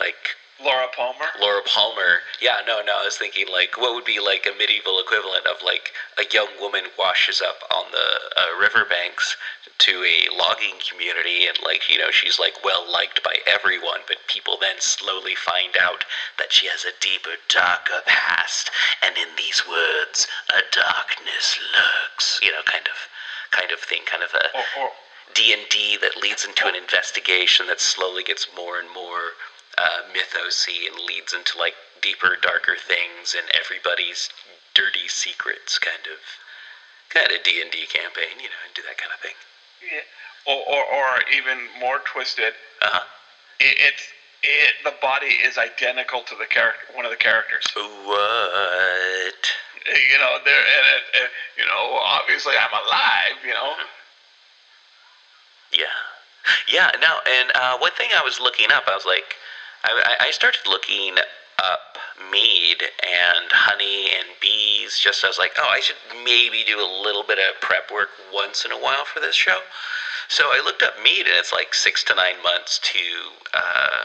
[0.00, 1.26] like Laura Palmer.
[1.40, 2.20] Laura Palmer.
[2.40, 3.00] Yeah, no, no.
[3.00, 6.48] I was thinking like what would be like a medieval equivalent of like a young
[6.60, 9.36] woman washes up on the uh, riverbanks
[9.78, 14.18] to a logging community, and like you know she's like well liked by everyone, but
[14.28, 16.04] people then slowly find out
[16.38, 18.70] that she has a deeper, darker past,
[19.02, 22.38] and in these words, a darkness lurks.
[22.42, 22.98] You know, kind of,
[23.50, 24.46] kind of thing, kind of a.
[24.56, 24.90] Or, or
[25.34, 29.32] D and D that leads into an investigation that slowly gets more and more
[29.82, 34.30] uh, mythosy and leads into like deeper, darker things and everybody's
[34.74, 36.18] dirty secrets, kind of,
[37.10, 39.34] kind of D and D campaign, you know, and do that kind of thing.
[39.82, 40.06] yeah.
[40.46, 42.54] or, or or even more twisted.
[42.80, 43.04] Uh huh.
[43.60, 44.04] it, it's
[44.42, 47.66] it, the body is identical to the character, one of the characters.
[47.74, 49.42] What?
[49.86, 53.38] You know, there, and it, it, you know, obviously I'm alive.
[53.46, 53.74] You know,
[55.72, 55.96] Yeah.
[56.70, 59.36] Yeah, no, and uh, one thing I was looking up, I was like,
[59.84, 61.16] I, I started looking
[61.62, 61.98] up
[62.30, 66.86] mead and honey and bees, just I was like, oh, I should maybe do a
[67.02, 69.60] little bit of prep work once in a while for this show.
[70.28, 72.98] So I looked up mead, and it's like six to nine months to,
[73.52, 74.04] uh,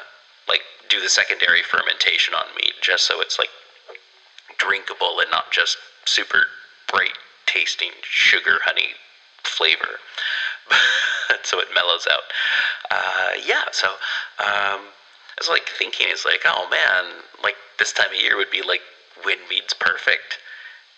[0.50, 3.50] like, do the secondary fermentation on mead, just so it's, like,
[4.58, 6.48] drinkable and not just super
[6.92, 8.96] bright tasting sugar honey
[9.44, 10.00] flavor.
[11.44, 12.24] so it mellows out.
[12.92, 13.88] Uh, yeah, so
[14.40, 14.82] um,
[15.38, 18.64] I was like thinking, it's like, oh man, like this time of year would be
[18.64, 18.82] like
[19.24, 20.40] when mead's perfect,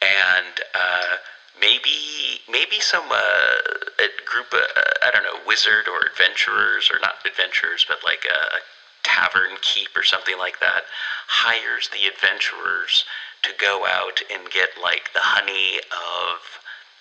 [0.02, 1.16] and uh,
[1.60, 3.56] maybe maybe some uh,
[4.00, 4.64] a group, uh,
[5.04, 8.60] I don't know, wizard or adventurers or not adventurers, but like a, a
[9.04, 10.84] tavern keep or something like that
[11.28, 13.06] hires the adventurers
[13.44, 16.40] to go out and get like the honey of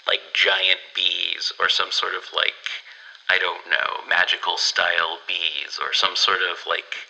[0.07, 2.83] like giant bees or some sort of like
[3.31, 7.07] I don't know magical style bees or some sort of like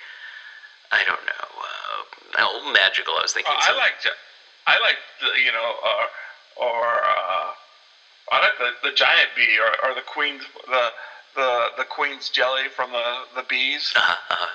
[0.90, 1.98] I don't know uh,
[2.38, 4.10] oh, magical I was thinking Uh, I like to,
[4.66, 6.04] I like the, you know, or
[6.56, 7.50] or uh,
[8.32, 10.92] I like the, the giant bee or, or the queen's the
[11.34, 13.92] the the queen's jelly from the the bees.
[13.96, 14.46] Uh-huh, uh-huh.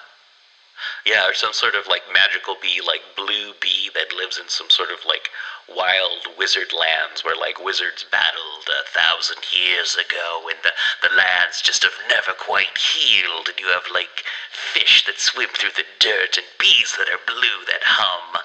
[1.05, 4.69] Yeah, or some sort of like magical bee, like blue bee that lives in some
[4.69, 5.29] sort of like
[5.67, 11.61] wild wizard lands where like wizards battled a thousand years ago and the, the lands
[11.61, 16.37] just have never quite healed and you have like fish that swim through the dirt
[16.37, 18.39] and bees that are blue that hum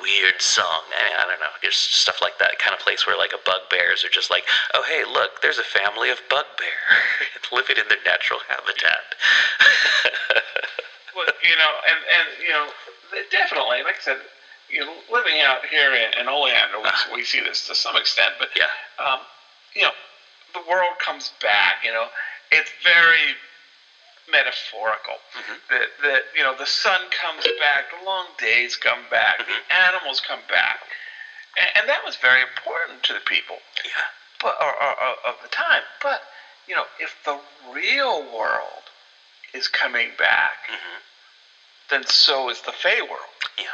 [0.00, 0.82] weird song.
[0.90, 1.54] I, mean, I don't know.
[1.62, 4.44] There's stuff like that kind of place where like a bugbears are just like,
[4.74, 6.78] oh hey, look, there's a family of bugbear
[7.52, 9.14] living in their natural habitat.
[11.16, 12.68] Well, you know, and and you know,
[13.30, 14.18] definitely, like I said,
[14.70, 18.34] you know, living out here in, in Oleander, we, we see this to some extent,
[18.38, 18.66] but yeah.
[18.98, 19.20] um,
[19.74, 19.92] you know,
[20.52, 21.76] the world comes back.
[21.84, 22.08] You know,
[22.50, 23.36] it's very
[24.30, 25.18] metaphorical.
[25.36, 25.58] Mhm.
[25.70, 29.46] That that you know, the sun comes back, the long days come back, Mhm.
[29.68, 30.80] the animals come back,
[31.56, 33.58] and, and that was very important to the people.
[33.84, 33.90] Yeah.
[34.40, 35.82] but or, or, or of the time.
[36.02, 36.22] But
[36.66, 37.38] you know, if the
[37.70, 38.82] real world
[39.54, 41.00] is coming back, Mhm.
[41.88, 43.30] then so is the Fey world.
[43.56, 43.72] Yeah.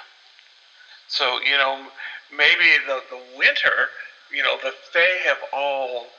[1.09, 1.91] So you know,
[2.31, 3.91] maybe the the winter,
[4.31, 6.13] you know, the Fae have all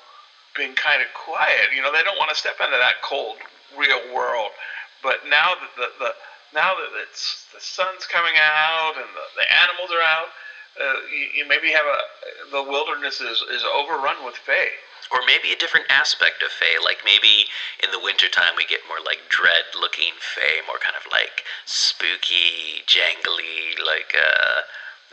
[0.55, 1.71] been kind of quiet.
[1.73, 3.37] You know, they don't want to step into that cold
[3.77, 4.51] real world.
[5.03, 6.15] But now that the, the
[6.53, 10.29] now that it's the sun's coming out and the, the animals are out,
[10.79, 11.99] uh, you, you maybe have a
[12.51, 14.71] the wilderness is, is overrun with Fae.
[15.11, 16.79] Or maybe a different aspect of Fae.
[16.81, 17.47] Like maybe
[17.83, 22.83] in the wintertime we get more like dread looking Fae, more kind of like spooky,
[22.87, 24.61] jangly, like uh,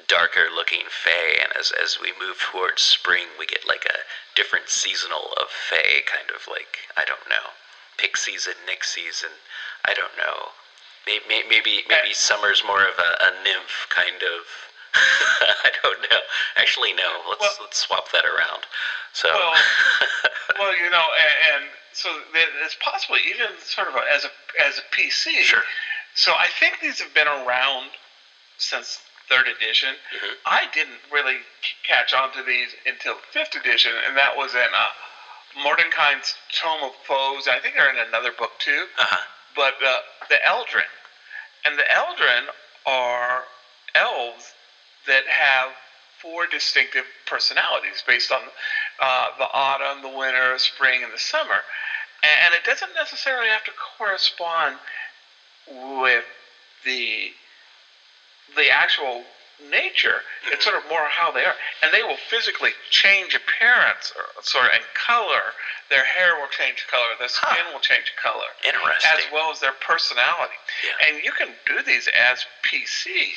[0.06, 1.42] darker looking Fae.
[1.42, 6.06] And as, as we move towards spring, we get like a different seasonal of Fae,
[6.06, 7.58] kind of like, I don't know,
[7.98, 9.34] pixies and nixies, and
[9.84, 10.54] I don't know.
[11.06, 14.67] Maybe, maybe, maybe summer's more of a, a nymph kind of.
[15.64, 16.20] I don't know.
[16.56, 17.08] Actually, no.
[17.28, 18.64] Let's Well- let's swap that around.
[19.12, 19.54] So, Well,
[20.58, 21.04] well, you know,
[21.52, 24.30] and, and so it's possible even sort of a, as a
[24.64, 25.40] as a PC.
[25.40, 25.62] Sure.
[26.14, 27.90] So I think these have been around
[28.58, 29.94] since third edition.
[30.14, 30.34] Mhm.
[30.46, 31.38] I didn't really
[31.86, 34.88] catch on to these until fifth edition, and that was in uh,
[35.64, 37.48] Mordenkainen's Tome of Foes.
[37.48, 38.86] I think they're in another book too.
[38.98, 39.16] uh-huh.
[39.56, 40.86] But uh, the Eladrin,
[41.64, 42.44] and the Eladrin
[42.86, 43.44] are
[43.94, 44.52] elves
[45.06, 45.70] that have
[46.20, 48.40] four distinctive personalities based on
[49.00, 51.62] uh, the autumn, the winter, spring, and the summer.
[52.22, 54.76] And it doesn't necessarily have to correspond
[56.02, 56.24] with
[56.84, 57.30] the
[58.56, 59.24] the actual
[59.70, 60.22] nature.
[60.50, 64.66] It's sort of more how they are, and they will physically change appearance, or sort
[64.66, 65.54] of, and color.
[65.90, 67.16] Their hair will change color.
[67.18, 69.10] Their skin will change color Interesting.
[69.14, 70.58] as well as their personality.
[70.84, 71.08] Yeah.
[71.08, 73.34] And you can do these as PC.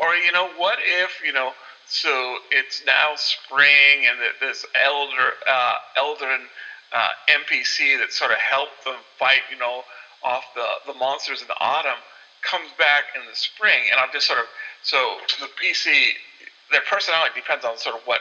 [0.00, 1.52] Or, you know, what if, you know,
[1.86, 6.46] so it's now spring and this elder, uh, Eladrin
[6.92, 9.82] uh, NPC that sort of helped them fight, you know,
[10.22, 12.00] off the, the monsters in the autumn
[12.42, 13.82] comes back in the spring.
[13.90, 14.46] And I'm just sort of,
[14.82, 16.12] so the PC,
[16.70, 18.20] their personality depends on sort of what,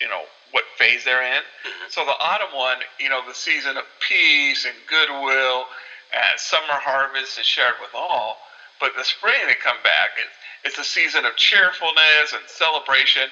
[0.00, 1.42] you know, what phase they're in.
[1.88, 5.64] So the autumn one, you know, the season of peace and goodwill,
[6.12, 8.36] and summer harvest is shared with all.
[8.80, 10.28] But the spring they come back, it,
[10.64, 13.28] it's a season of cheerfulness and celebration,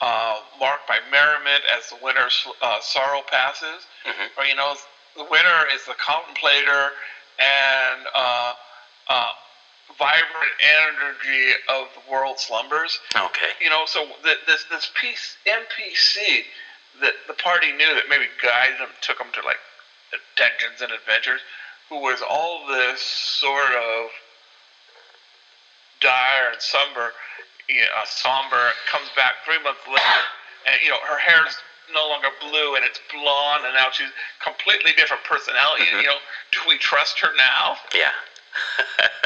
[0.00, 3.86] uh, marked by merriment as the winter's uh, sorrow passes.
[4.06, 4.30] Mhm.
[4.36, 4.76] Or you know,
[5.16, 6.92] the winter is the contemplator
[7.38, 8.52] and uh,
[9.08, 9.32] uh,
[9.98, 10.52] vibrant
[10.84, 13.50] energy of the world slumbers Okay.
[13.60, 16.44] you know, so the, this this piece NPC
[17.00, 19.58] that the party knew that maybe guided them, took them to like
[20.36, 21.40] dungeons and adventures,
[21.88, 24.10] who was all this sort of
[26.00, 27.12] dire and somber,
[27.68, 30.22] you know, somber, comes back three months later,
[30.66, 31.56] and you know her hair's
[31.92, 34.12] no longer blue and it's blonde, and now she's
[34.44, 35.84] completely different personality.
[35.84, 36.02] Mhm.
[36.02, 36.18] You know,
[36.52, 37.78] do we trust her now?
[37.94, 38.12] Yeah.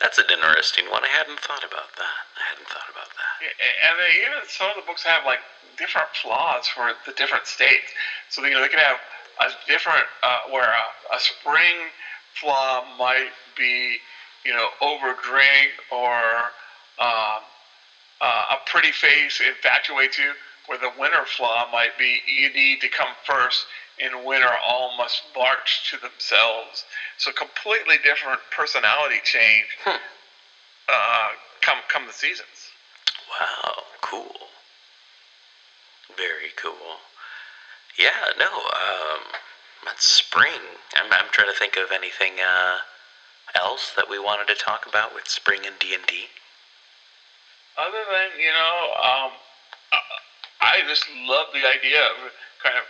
[0.00, 1.04] That's an interesting one.
[1.04, 2.18] I hadn't thought about that.
[2.36, 3.38] I hadn't thought about that.
[3.86, 5.38] and they even some of the books have like
[5.78, 7.86] different flaws for the different states.
[8.30, 8.98] So you know they can have
[9.40, 11.90] a different uh, where a, a spring
[12.34, 13.98] flaw might be
[14.44, 16.52] you know overdrink or
[16.98, 17.42] um,
[18.20, 20.32] uh, a pretty face infatuates you.
[20.66, 23.66] Where the winter flaw might be you need to come first.
[23.98, 26.84] In winter, all must march to themselves.
[27.18, 29.66] So completely different personality change.
[29.84, 29.96] Hmm.
[30.88, 31.30] Uh,
[31.60, 32.70] come come the seasons.
[33.28, 34.32] Wow, cool.
[36.16, 37.00] Very cool.
[37.98, 39.22] Yeah, no, um,
[39.84, 40.60] that's spring.
[40.94, 42.78] I'm, I'm trying to think of anything uh,
[43.54, 46.26] else that we wanted to talk about with spring and D and D.
[47.76, 49.30] Other than you know, um,
[50.60, 52.32] I, just love the idea of
[52.62, 52.84] kind of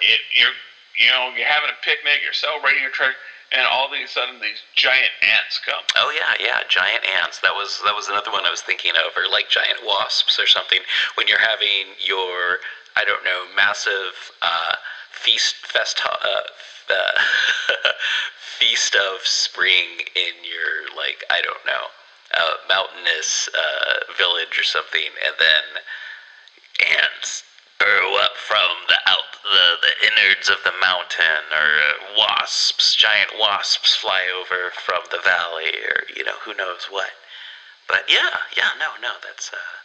[0.00, 0.54] it, you're
[1.00, 3.16] you know you're having a picnic, you're celebrating your treasure,
[3.52, 5.82] and all of a sudden these giant ants come.
[5.96, 7.40] Oh yeah, yeah, giant ants.
[7.40, 10.46] That was that was another one I was thinking of, or like giant wasps or
[10.46, 10.80] something.
[11.16, 12.60] When you're having your,
[12.96, 14.76] I don't know, massive uh,
[15.10, 16.42] feast fest uh,
[16.90, 17.20] uh,
[18.58, 21.88] feast of spring in your like I don't know,
[22.68, 25.64] mountainous uh, village or something, and then
[27.00, 27.42] ants
[27.78, 33.30] burrow up from the out the, the innards of the mountain or uh, wasps giant
[33.38, 37.10] wasps fly over from the valley or you know who knows what.
[37.88, 39.77] But yeah yeah no no that's uh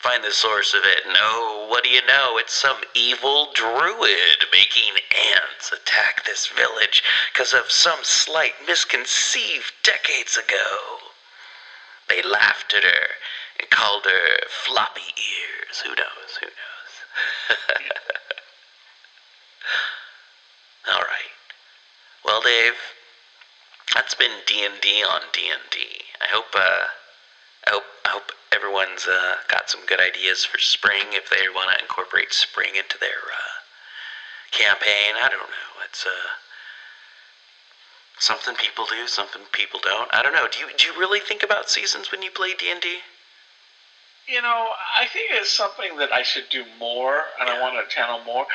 [0.00, 4.44] find the source of it and oh what do you know it's some evil druid
[4.50, 4.92] making
[5.34, 10.98] ants attack this village because of some slight misconceived decades ago
[12.10, 13.08] they laughed at her
[13.60, 15.80] and called her floppy ears.
[15.80, 16.38] Who knows?
[16.40, 16.92] Who knows?
[20.92, 21.30] All right.
[22.24, 22.74] Well, Dave,
[23.94, 25.78] that's been D and D on D and D.
[26.20, 26.52] I hope.
[26.54, 26.84] Uh,
[27.66, 27.84] I hope.
[28.04, 32.32] I hope everyone's uh, got some good ideas for spring if they want to incorporate
[32.32, 33.60] spring into their uh,
[34.50, 35.14] campaign.
[35.20, 35.84] I don't know.
[35.84, 36.10] It's uh,
[38.18, 40.08] something people do, something people don't.
[40.12, 40.48] I don't know.
[40.50, 42.98] Do you do you really think about seasons when you play D and D?
[44.26, 47.94] You know, I think it's something that I should do more, and I want to
[47.94, 48.46] channel more.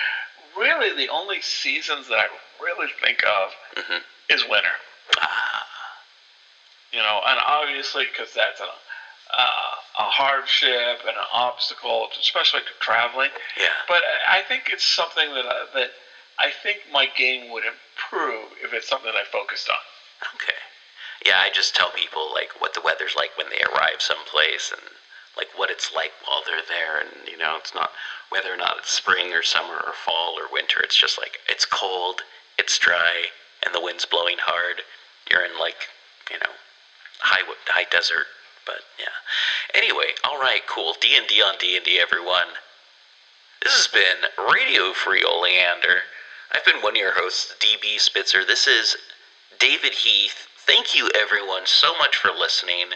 [0.56, 2.28] Really, the only seasons that I
[2.62, 4.03] really think of Mhm.
[4.30, 4.72] is winter.
[5.20, 5.68] Ah,
[6.93, 8.72] You know, and obviously because that's a
[9.32, 13.32] uh, a hardship and an obstacle, especially to traveling.
[13.59, 13.73] yeah.
[13.88, 15.91] But I think it's something that I, that
[16.39, 19.78] I think my game would improve if it's something that I focused on.
[20.36, 20.59] Okay.
[21.26, 24.82] Yeah, I just tell people like what the weather's like when they arrive someplace and
[25.38, 27.91] like what it's like while they're there and you know, it's not
[28.30, 30.82] whether or not it's spring or summer or fall or winter.
[30.82, 32.21] It's just like it's cold,
[32.57, 33.26] it's dry,
[33.65, 34.82] and the wind's blowing hard.
[35.30, 35.89] You're in like,
[36.32, 36.51] you know,
[37.19, 38.28] high high desert,
[38.66, 39.05] but yeah.
[39.74, 40.95] Anyway, all right, cool.
[40.99, 42.47] D&D on D&D everyone.
[43.63, 46.01] This has been Radio Free Oleander.
[46.51, 48.45] I've been one of your hosts, DB Spitzer.
[48.45, 48.95] This is
[49.59, 50.47] David Heath.
[50.66, 52.88] Thank you, everyone, so much for listening.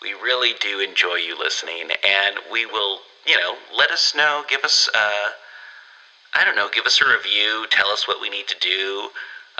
[0.00, 4.44] We really do enjoy you listening, and we will, you know, let us know.
[4.48, 5.30] Give us, uh,
[6.32, 7.66] I don't know, give us a review.
[7.70, 9.10] Tell us what we need to do.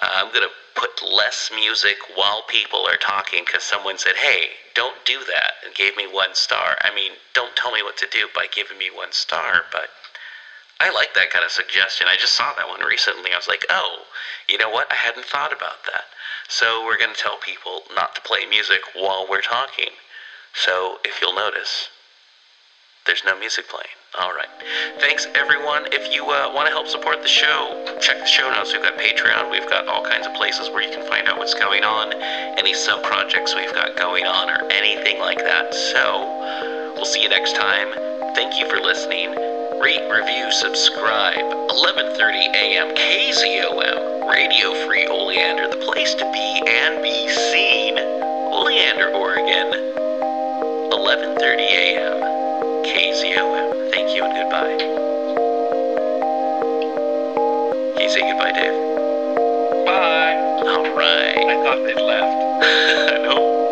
[0.01, 5.05] Uh, I'm gonna put less music while people are talking because someone said, "Hey, don't
[5.05, 6.79] do that," and gave me one star.
[6.83, 9.91] I mean, don't tell me what to do by giving me one star, but
[10.81, 12.09] I like that kind of suggestion.
[12.09, 13.33] I just saw that one recently.
[13.33, 14.05] I was like, oh,
[14.49, 14.91] you know what?
[14.91, 16.05] I hadn't thought about that.
[16.49, 19.91] So we're going to tell people not to play music while we're talking.
[20.53, 21.89] So if you'll notice,
[23.07, 23.93] there's no music playing.
[24.19, 24.49] All right.
[25.01, 25.85] Thanks, everyone.
[25.93, 28.73] If you uh, want to help support the show, check the show notes.
[28.73, 29.51] We've got Patreon.
[29.51, 32.15] We've got all kinds of places where you can find out what's going on,
[32.57, 35.75] any sub projects we've got going on, or anything like that.
[35.75, 37.93] So we'll see you next time.
[38.35, 39.37] Thank you for listening.
[39.83, 41.45] Rate, review, subscribe.
[41.45, 42.89] 11:30 a.m.
[42.97, 47.99] KZOM Radio Free Oleander, the place to be and be seen.
[48.49, 49.75] Oleander, Oregon.
[50.95, 52.34] 11:30 a.m.
[52.85, 53.91] KZOM.
[53.93, 54.77] Thank you and goodbye.
[57.95, 58.77] Can you say goodbye, Dave?
[59.87, 60.37] Bye.
[60.69, 61.39] All right.
[61.39, 63.61] I thought they'd left.